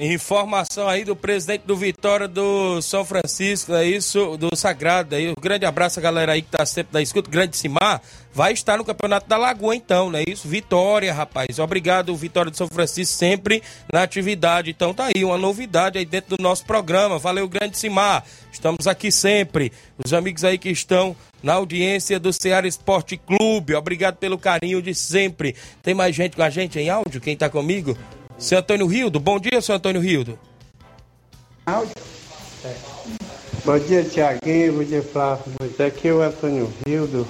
[0.00, 5.16] Informação aí do presidente do Vitória do São Francisco, é isso, do Sagrado.
[5.16, 7.28] Aí, um grande abraço a galera aí que tá sempre da escuta.
[7.28, 8.00] Grande Simar
[8.32, 10.46] vai estar no Campeonato da Lagoa, então, não é isso?
[10.46, 11.58] Vitória, rapaz.
[11.58, 13.60] Obrigado, Vitória do São Francisco, sempre
[13.92, 14.70] na atividade.
[14.70, 17.18] Então tá aí, uma novidade aí dentro do nosso programa.
[17.18, 18.24] Valeu, grande Simar.
[18.52, 19.72] Estamos aqui sempre.
[20.04, 23.74] Os amigos aí que estão na audiência do Ceará Esporte Clube.
[23.74, 25.56] Obrigado pelo carinho de sempre.
[25.82, 27.20] Tem mais gente com a gente em áudio?
[27.20, 27.98] Quem tá comigo?
[28.38, 30.38] Seu Antônio Rildo, bom dia, seu Antônio Rildo.
[33.64, 35.44] Bom dia, Tiaguinho, bom dia, Flávio.
[35.84, 37.26] Aqui é o Antônio Rildo.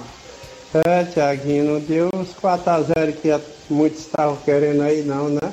[0.85, 5.51] É, Tiaguinho, não deu uns 4x0 que muitos estavam querendo aí, não, né?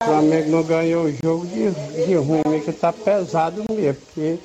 [0.00, 1.72] O Flamengo não ganhou o jogo de,
[2.06, 4.38] de ruim, que tá pesado mesmo, porque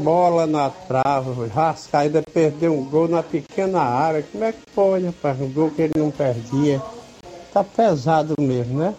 [0.00, 1.48] bola na trava,
[1.92, 4.24] ainda perdeu um gol na pequena área.
[4.32, 5.40] Como é que pode, rapaz?
[5.40, 6.82] Um gol que ele não perdia.
[7.52, 8.94] Tá pesado mesmo, né?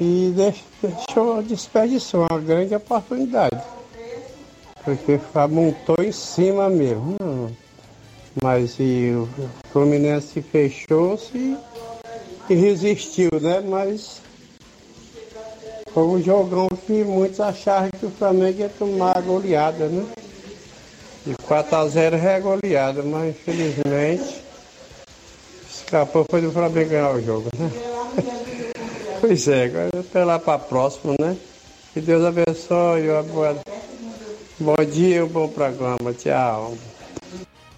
[0.00, 0.34] E
[0.80, 3.60] deixou, desperdiçou uma grande oportunidade.
[4.82, 5.20] Porque
[5.50, 7.16] montou em cima mesmo.
[8.42, 9.28] Mas e o
[9.72, 11.56] Fluminense fechou-se
[12.48, 13.60] e resistiu, né?
[13.60, 14.22] Mas
[15.92, 20.06] foi um jogão que muitos acharam que o Flamengo ia tomar a goleada, né?
[21.26, 24.42] E 4x0 é goleada, mas infelizmente
[25.70, 27.89] escapou foi do Flamengo ganhar o jogo, né?
[29.20, 31.36] Pois é, agora até lá para próximo, né?
[31.92, 33.02] Que Deus abençoe.
[34.58, 36.14] Bom dia um bom programa.
[36.14, 36.74] Tchau.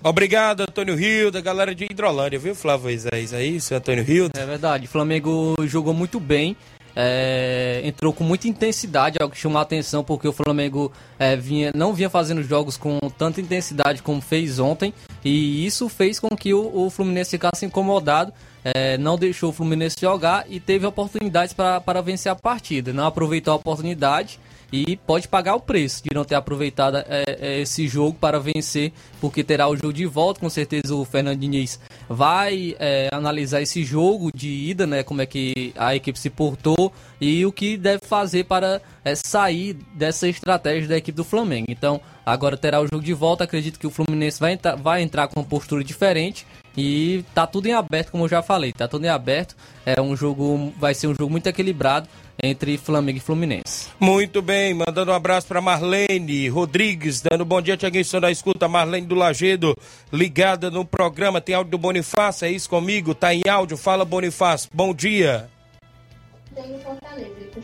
[0.05, 3.32] Obrigado, Antônio Rio, da galera de Hidrolândia, viu, Flávio Isaías?
[3.32, 4.30] É isso, Antônio Rio?
[4.36, 6.57] É verdade, o Flamengo jogou muito bem.
[6.95, 11.72] É, entrou com muita intensidade, algo que chamou a atenção, porque o Flamengo é, vinha,
[11.74, 14.93] não vinha fazendo jogos com tanta intensidade como fez ontem,
[15.24, 18.32] e isso fez com que o, o Fluminense ficasse incomodado
[18.64, 22.92] é, não deixou o Fluminense jogar e teve oportunidades para vencer a partida.
[22.92, 24.38] Não aproveitou a oportunidade
[24.72, 28.90] e pode pagar o preço de não ter aproveitado é, é, esse jogo para vencer,
[29.20, 30.40] porque terá o jogo de volta.
[30.40, 35.02] Com certeza o Fernando Diniz vai é, analisar esse jogo de ida, né?
[35.02, 36.90] Como é que a equipe se portou
[37.20, 41.66] e o que deve fazer para é, sair dessa estratégia da equipe do Flamengo.
[41.68, 43.44] Então, agora terá o jogo de volta.
[43.44, 46.46] Acredito que o Fluminense vai, vai entrar com uma postura diferente
[46.76, 49.56] e tá tudo em aberto, como eu já falei, tá tudo em aberto.
[49.84, 52.08] É um jogo, vai ser um jogo muito equilibrado
[52.42, 53.88] entre Flamengo e Fluminense.
[54.00, 58.68] Muito bem, mandando um abraço para Marlene Rodrigues, dando um bom dia, Tiaguinho, da escuta,
[58.68, 59.76] Marlene do Lagedo,
[60.12, 64.70] ligada no programa, tem áudio do Bonifácio, é isso comigo, tá em áudio, fala Bonifácio,
[64.72, 65.48] bom dia.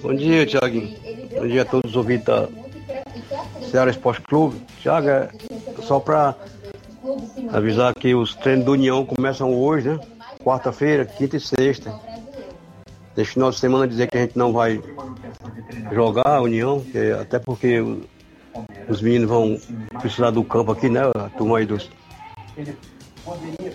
[0.02, 0.96] Bom dia, Tiaguinho,
[1.34, 2.48] bom dia a todos os ouvintes da
[3.70, 4.60] Ceará Esporte Clube.
[4.80, 5.28] Tiago, é
[5.82, 6.34] só para
[7.52, 10.00] Avisar que os treinos do União começam hoje, né?
[10.44, 11.98] Quarta-feira, quinta e sexta.
[13.16, 14.80] Neste final de semana dizer que a gente não vai
[15.92, 17.80] jogar a União, que, até porque
[18.88, 19.60] os meninos vão
[20.00, 21.00] precisar do campo aqui, né?
[21.14, 21.90] A turma aí dos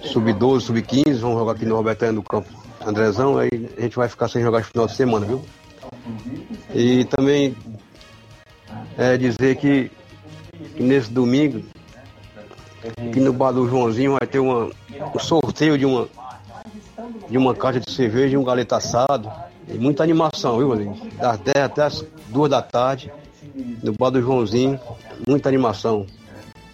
[0.03, 2.49] sub-12, sub-15 vão jogar aqui no Robertano do campo
[2.85, 5.43] Andrezão, aí a gente vai ficar sem jogar no final de semana, viu?
[6.73, 7.55] E também
[8.97, 9.91] é dizer que,
[10.75, 11.63] que nesse domingo
[12.85, 14.69] Aqui no bar do Joãozinho vai ter uma,
[15.15, 16.09] um sorteio de uma,
[17.29, 19.31] de uma caixa de cerveja e um galeta assado.
[19.69, 20.97] E muita animação, viu, Valinho?
[21.17, 23.11] Das 10 até as 2 da tarde,
[23.81, 24.77] no bar do Joãozinho.
[25.25, 26.05] Muita animação.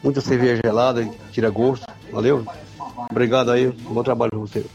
[0.03, 1.85] Muita cerveja gelada, tira gosto.
[2.11, 2.43] Valeu?
[3.11, 4.65] Obrigado aí, bom trabalho com você.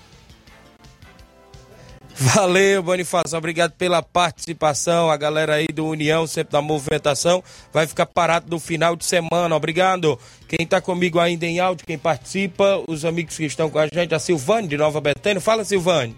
[2.17, 3.37] Valeu, Bonifácio.
[3.37, 5.11] Obrigado pela participação.
[5.11, 7.43] A galera aí do União, sempre da movimentação,
[7.73, 9.55] vai ficar parado no final de semana.
[9.55, 10.19] Obrigado.
[10.49, 14.15] Quem está comigo ainda em áudio, quem participa, os amigos que estão com a gente,
[14.15, 15.41] a Silvane de Nova Betânia.
[15.41, 16.17] Fala, Silvane.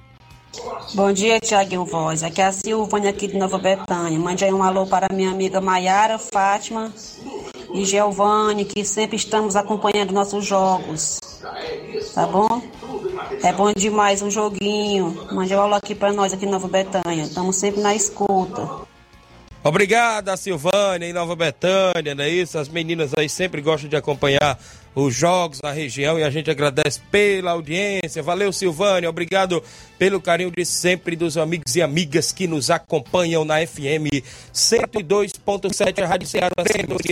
[0.94, 2.22] Bom dia, Tiaguinho Voz.
[2.22, 4.18] Aqui é a Silvânia aqui de Nova Betânia.
[4.18, 6.92] Mande aí um alô para minha amiga Maiara, Fátima
[7.72, 11.20] e Giovanni, que sempre estamos acompanhando nossos jogos.
[12.14, 12.62] Tá bom?
[13.42, 15.26] É bom demais um joguinho.
[15.32, 17.22] Mande alô aqui para nós aqui em Nova Betânia.
[17.22, 18.86] Estamos sempre na escuta.
[19.62, 22.56] Obrigado, a Silvânia em Nova Betânia, não é isso?
[22.56, 24.58] As meninas aí sempre gostam de acompanhar
[24.96, 28.22] os jogos na região e a gente agradece pela audiência.
[28.22, 29.10] Valeu, Silvânia.
[29.10, 29.62] Obrigado
[29.98, 34.08] pelo carinho de sempre dos amigos e amigas que nos acompanham na FM
[34.54, 36.50] 102.7 Rádio Ceará.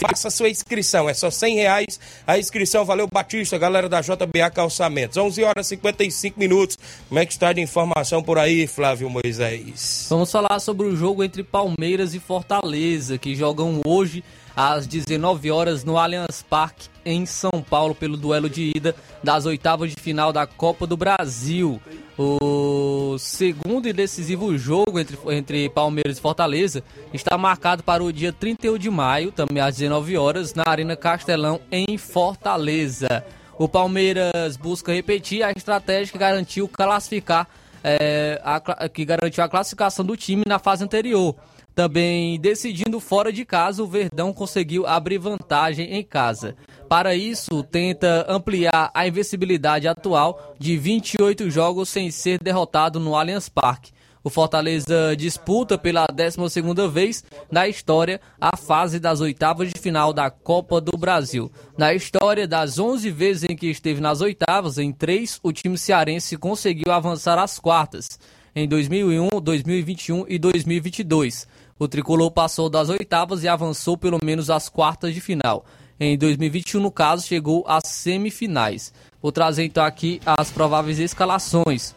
[0.01, 2.87] Faça sua inscrição, é só 100 reais a inscrição.
[2.87, 5.19] Valeu, Batista, galera da JBA Calçamentos.
[5.19, 6.79] 11 horas e 55 minutos.
[7.09, 10.07] Como é que está de informação por aí, Flávio Moisés?
[10.09, 14.25] Vamos falar sobre o jogo entre Palmeiras e Fortaleza, que jogam hoje
[14.57, 19.91] às 19 horas no Allianz Parque em São Paulo pelo duelo de ida das oitavas
[19.91, 21.81] de final da Copa do Brasil.
[22.17, 26.83] O segundo e decisivo jogo entre, entre Palmeiras e Fortaleza
[27.13, 31.61] está marcado para o dia 31 de maio, também às 19 horas, na Arena Castelão
[31.71, 33.25] em Fortaleza.
[33.59, 37.49] O Palmeiras busca repetir a estratégia que garantiu classificar,
[37.83, 41.35] é, a, que garantiu a classificação do time na fase anterior.
[41.75, 46.55] Também decidindo fora de casa, o Verdão conseguiu abrir vantagem em casa.
[46.89, 53.49] Para isso, tenta ampliar a invencibilidade atual de 28 jogos sem ser derrotado no Allianz
[53.49, 53.93] Parque.
[54.23, 60.31] O Fortaleza disputa pela 12ª vez na história a fase das oitavas de final da
[60.31, 61.53] Copa do Brasil.
[61.77, 66.39] Na história das 11 vezes em que esteve nas oitavas, em três o time cearense
[66.39, 68.19] conseguiu avançar às quartas,
[68.57, 71.47] em 2001, 2021 e 2022.
[71.79, 75.65] O tricolor passou das oitavas e avançou pelo menos às quartas de final.
[75.99, 78.93] Em 2021, no caso, chegou às semifinais.
[79.21, 81.95] Vou trazer então aqui as prováveis escalações.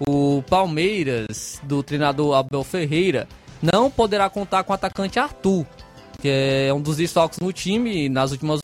[0.00, 3.28] O Palmeiras, do treinador Abel Ferreira,
[3.62, 5.66] não poderá contar com o atacante Arthur,
[6.20, 8.60] que é um dos destaques no time nas últimas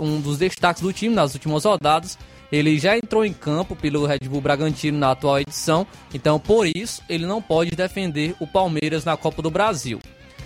[0.00, 2.18] um dos destaques do time nas últimas rodadas.
[2.52, 7.02] Ele já entrou em campo pelo Red Bull Bragantino na atual edição, então por isso
[7.08, 9.98] ele não pode defender o Palmeiras na Copa do Brasil.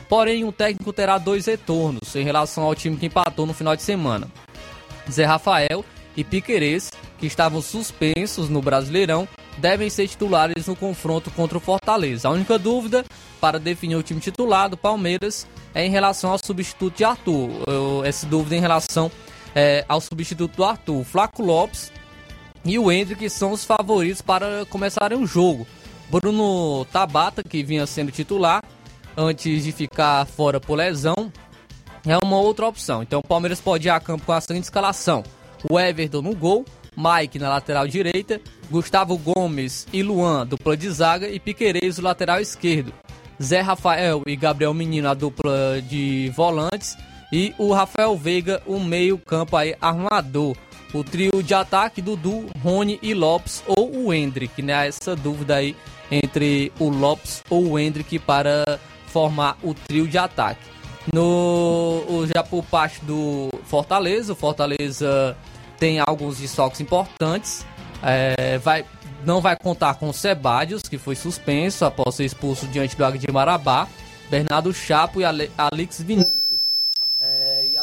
[0.09, 3.83] Porém, o técnico terá dois retornos em relação ao time que empatou no final de
[3.83, 4.29] semana.
[5.11, 5.85] Zé Rafael
[6.17, 9.27] e Piquerez, que estavam suspensos no Brasileirão,
[9.59, 12.29] devem ser titulares no confronto contra o Fortaleza.
[12.29, 13.05] A única dúvida
[13.41, 15.45] para definir o time titular do Palmeiras
[15.75, 17.51] é em relação ao substituto de Arthur.
[18.05, 19.11] essa dúvida em relação
[19.57, 21.03] é, ao substituto do Arthur.
[21.05, 21.91] Flaco Lopes
[22.67, 25.67] e o Hendrick são os favoritos para começarem o jogo.
[26.11, 28.62] Bruno Tabata, que vinha sendo titular
[29.17, 31.33] antes de ficar fora por lesão,
[32.07, 33.03] é uma outra opção.
[33.03, 35.25] Então o Palmeiras pode ir a campo com a seguinte escalação:
[35.69, 36.64] o Everton no gol,
[36.97, 38.41] Mike na lateral direita,
[38.71, 42.93] Gustavo Gomes e Luan, dupla de zaga, e Piqueires, o lateral esquerdo.
[43.43, 46.97] Zé Rafael e Gabriel Menino, a dupla de volantes,
[47.31, 50.57] e o Rafael Veiga, o meio-campo aí armador
[50.93, 54.87] o trio de ataque Dudu, Rony e Lopes ou o Hendrick, né?
[54.87, 55.76] Essa dúvida aí
[56.11, 58.78] entre o Lopes ou o Hendrick para
[59.09, 60.61] formar o trio de ataque.
[61.12, 65.37] No já por parte do Fortaleza, o Fortaleza
[65.78, 67.64] tem alguns desfalques importantes.
[68.03, 68.84] É, vai,
[69.24, 73.20] não vai contar com o Sebadios, que foi suspenso após ser expulso diante do Águia
[73.20, 73.89] de Marabá,
[74.30, 76.37] Bernardo Chapo e Alex Vinícius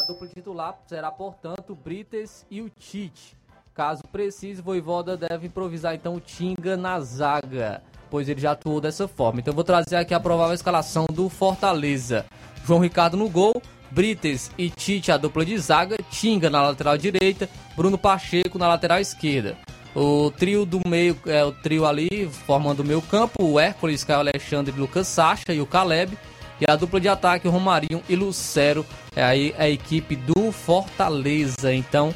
[0.06, 3.36] dupla titular será, portanto, Brites e o Tite.
[3.74, 9.08] Caso precise, Voivoda deve improvisar então o Tinga na zaga, pois ele já atuou dessa
[9.08, 9.40] forma.
[9.40, 12.24] Então vou trazer aqui a provável escalação do Fortaleza.
[12.64, 17.48] João Ricardo no gol, Brites e Tite a dupla de zaga, Tinga na lateral direita,
[17.74, 19.56] Bruno Pacheco na lateral esquerda.
[19.94, 24.20] O trio do meio é o trio ali formando o meio campo, o Hércules, Caio
[24.20, 26.18] Alexandre, Lucas Sacha e o Caleb.
[26.60, 28.86] E a dupla de ataque, Romarinho e Lucero,
[29.16, 31.72] é aí a equipe do Fortaleza.
[31.72, 32.14] Então,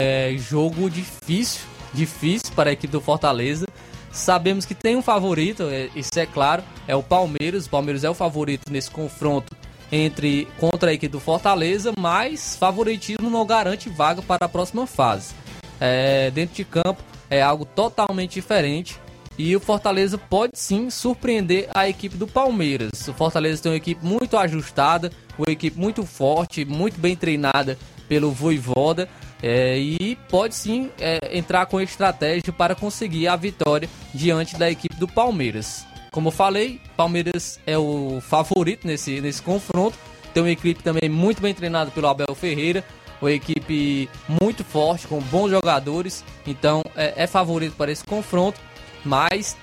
[0.00, 1.62] é jogo difícil,
[1.92, 3.66] difícil para a equipe do Fortaleza.
[4.12, 7.66] Sabemos que tem um favorito, é, isso é claro, é o Palmeiras.
[7.66, 9.54] O Palmeiras é o favorito nesse confronto
[9.90, 15.34] entre contra a equipe do Fortaleza, mas favoritismo não garante vaga para a próxima fase.
[15.80, 19.00] É, dentro de campo é algo totalmente diferente.
[19.36, 23.08] E o Fortaleza pode sim surpreender a equipe do Palmeiras.
[23.08, 27.78] O Fortaleza tem uma equipe muito ajustada, uma equipe muito forte, muito bem treinada
[28.08, 29.08] pelo Voivoda.
[29.42, 34.94] É, e pode sim é, entrar com estratégia para conseguir a vitória diante da equipe
[34.96, 35.84] do Palmeiras.
[36.10, 39.98] como eu falei, Palmeiras é o favorito nesse, nesse confronto.
[40.32, 42.82] Tem uma equipe também muito bem treinada pelo Abel Ferreira,
[43.20, 46.24] uma equipe muito forte, com bons jogadores.
[46.46, 48.58] Então é, é favorito para esse confronto,
[49.04, 49.56] mas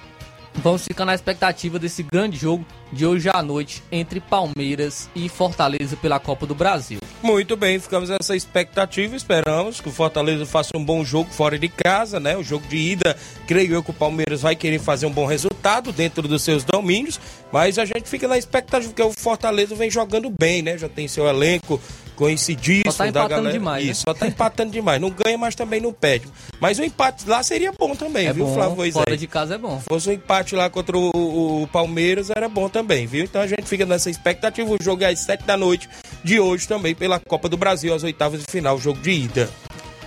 [0.55, 5.95] vamos ficar na expectativa desse grande jogo de hoje à noite entre Palmeiras e Fortaleza
[5.95, 6.99] pela Copa do Brasil.
[7.23, 11.69] Muito bem, ficamos nessa expectativa, esperamos que o Fortaleza faça um bom jogo fora de
[11.69, 12.35] casa, né?
[12.35, 13.15] O jogo de ida,
[13.47, 17.19] creio eu que o Palmeiras vai querer fazer um bom resultado dentro dos seus domínios,
[17.51, 20.77] mas a gente fica na expectativa porque o Fortaleza vem jogando bem, né?
[20.77, 21.79] Já tem seu elenco
[22.21, 23.51] conhecidíssimo só tá da galera.
[23.51, 24.13] Demais, Isso, né?
[24.13, 25.01] só tá empatando demais.
[25.01, 26.27] Não ganha, mas também não perde.
[26.59, 29.03] Mas o empate lá seria bom também, é viu, bom, Flávio Moisés?
[29.03, 29.79] Fora de casa é bom.
[29.79, 33.23] Se fosse um empate lá contra o, o, Palmeiras, era bom também, viu?
[33.23, 34.69] Então a gente fica nessa expectativa.
[34.71, 35.89] O jogo é às 7 da noite
[36.23, 39.49] de hoje também pela Copa do Brasil, às oitavas de final, jogo de ida.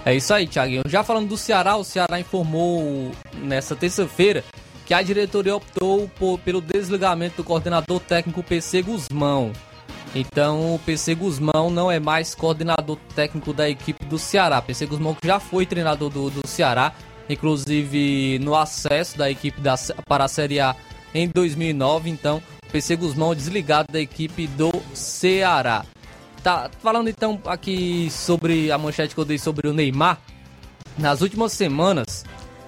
[0.04, 0.82] É isso aí, Thiaguinho.
[0.86, 4.44] Já falando do Ceará, o Ceará informou nessa terça-feira
[4.86, 9.50] que a diretoria optou por, pelo desligamento do coordenador técnico PC Guzmão.
[10.14, 14.62] Então o PC Guzmão não é mais coordenador técnico da equipe do Ceará.
[14.62, 16.92] PC Guzmão que já foi treinador do, do Ceará,
[17.28, 19.74] inclusive no acesso da equipe da,
[20.06, 20.76] para a Série A
[21.12, 22.10] em 2009.
[22.10, 22.40] Então
[22.70, 25.84] PC Guzmão desligado da equipe do Ceará.
[26.44, 30.20] Tá falando então aqui sobre a manchete que eu dei sobre o Neymar.
[30.96, 32.24] Nas últimas semanas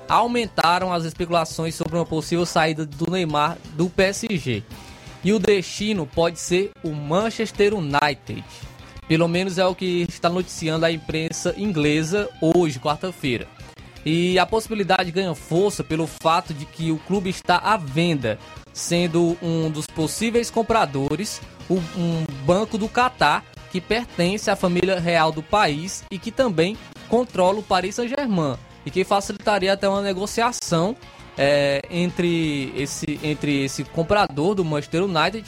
[0.08, 4.64] aumentaram as especulações sobre uma possível saída do Neymar do PSG.
[5.26, 8.44] E o destino pode ser o Manchester United.
[9.08, 13.48] Pelo menos é o que está noticiando a imprensa inglesa hoje, quarta-feira.
[14.04, 18.38] E a possibilidade ganha força pelo fato de que o clube está à venda,
[18.72, 25.42] sendo um dos possíveis compradores um banco do Catar que pertence à família real do
[25.42, 28.54] país e que também controla o Paris Saint-Germain
[28.86, 30.96] e que facilitaria até uma negociação
[31.36, 35.44] é, entre, esse, entre esse comprador do Manchester United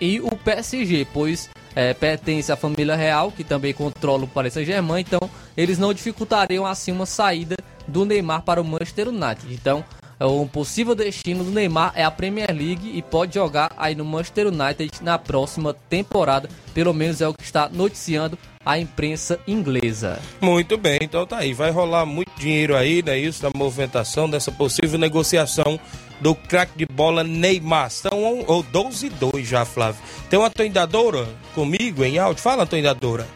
[0.00, 5.00] e o PSG, pois é, pertence à família real, que também controla o Paris Saint-Germain,
[5.00, 9.52] então eles não dificultariam assim uma saída do Neymar para o Manchester United.
[9.52, 9.84] Então,
[10.20, 14.48] um possível destino do Neymar é a Premier League e pode jogar aí no Manchester
[14.48, 20.18] United na próxima temporada, pelo menos é o que está noticiando a imprensa inglesa.
[20.40, 21.52] Muito bem, então tá aí.
[21.52, 23.18] Vai rolar muito dinheiro aí, né?
[23.18, 25.78] Isso, da movimentação, dessa possível negociação
[26.20, 27.90] do craque de bola Neymar.
[27.90, 30.00] São ou 12 e 2 já, Flávio.
[30.30, 32.42] Tem uma atoendadora comigo em áudio?
[32.42, 33.26] Fala, atoendadora.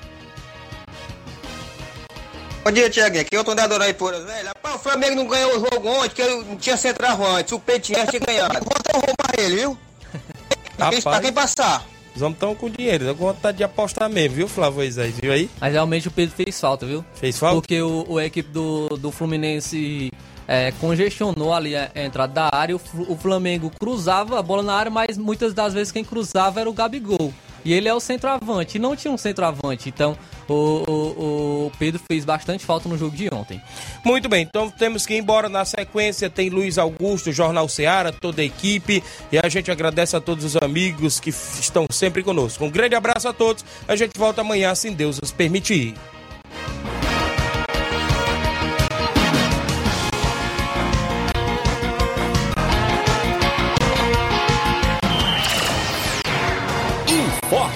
[2.69, 3.23] Bom dia, Tiaguinho.
[3.23, 4.49] Aqui é o atoendador aí, por velho.
[4.49, 7.55] Rapaz, o Flamengo não ganhou o jogo ontem, porque não tinha centroavante.
[7.55, 8.61] O Petinha tinha ganhado.
[8.61, 9.79] Bota um roubo pra ele, viu?
[10.79, 11.03] Rapaz.
[11.03, 11.87] Pra quem passar.
[12.15, 15.15] Os homens estão com dinheiro, tô com vontade de apostar mesmo, viu, Flávio Moisés?
[15.19, 15.49] Viu aí?
[15.59, 17.03] Mas realmente o Pedro fez falta, viu?
[17.15, 17.55] Fez falta?
[17.55, 20.13] Porque o, o equipe do, do Fluminense
[20.47, 22.77] é, congestionou ali a, a, entrada da área.
[22.77, 26.69] O, o Flamengo cruzava a bola na área, mas muitas das vezes quem cruzava era
[26.69, 27.33] o Gabigol.
[27.69, 28.79] E ele é o centroavante.
[28.79, 29.91] E não tinha um centroavante.
[29.91, 30.17] Então
[30.49, 30.55] o,
[30.89, 33.61] o, o, Pedro fez bastante falta no jogo de ontem.
[34.03, 36.31] Muito bem, então temos que ir embora na sequência.
[36.31, 39.05] Tem Luiz Augusto, Jornal Ceará, toda a equipe.
[39.31, 42.65] E a gente agradece a todos os amigos que estão sempre conosco.
[42.65, 43.63] Um grande abraço a todos.
[43.87, 45.95] A gente volta amanhã, se Deus nos permitir.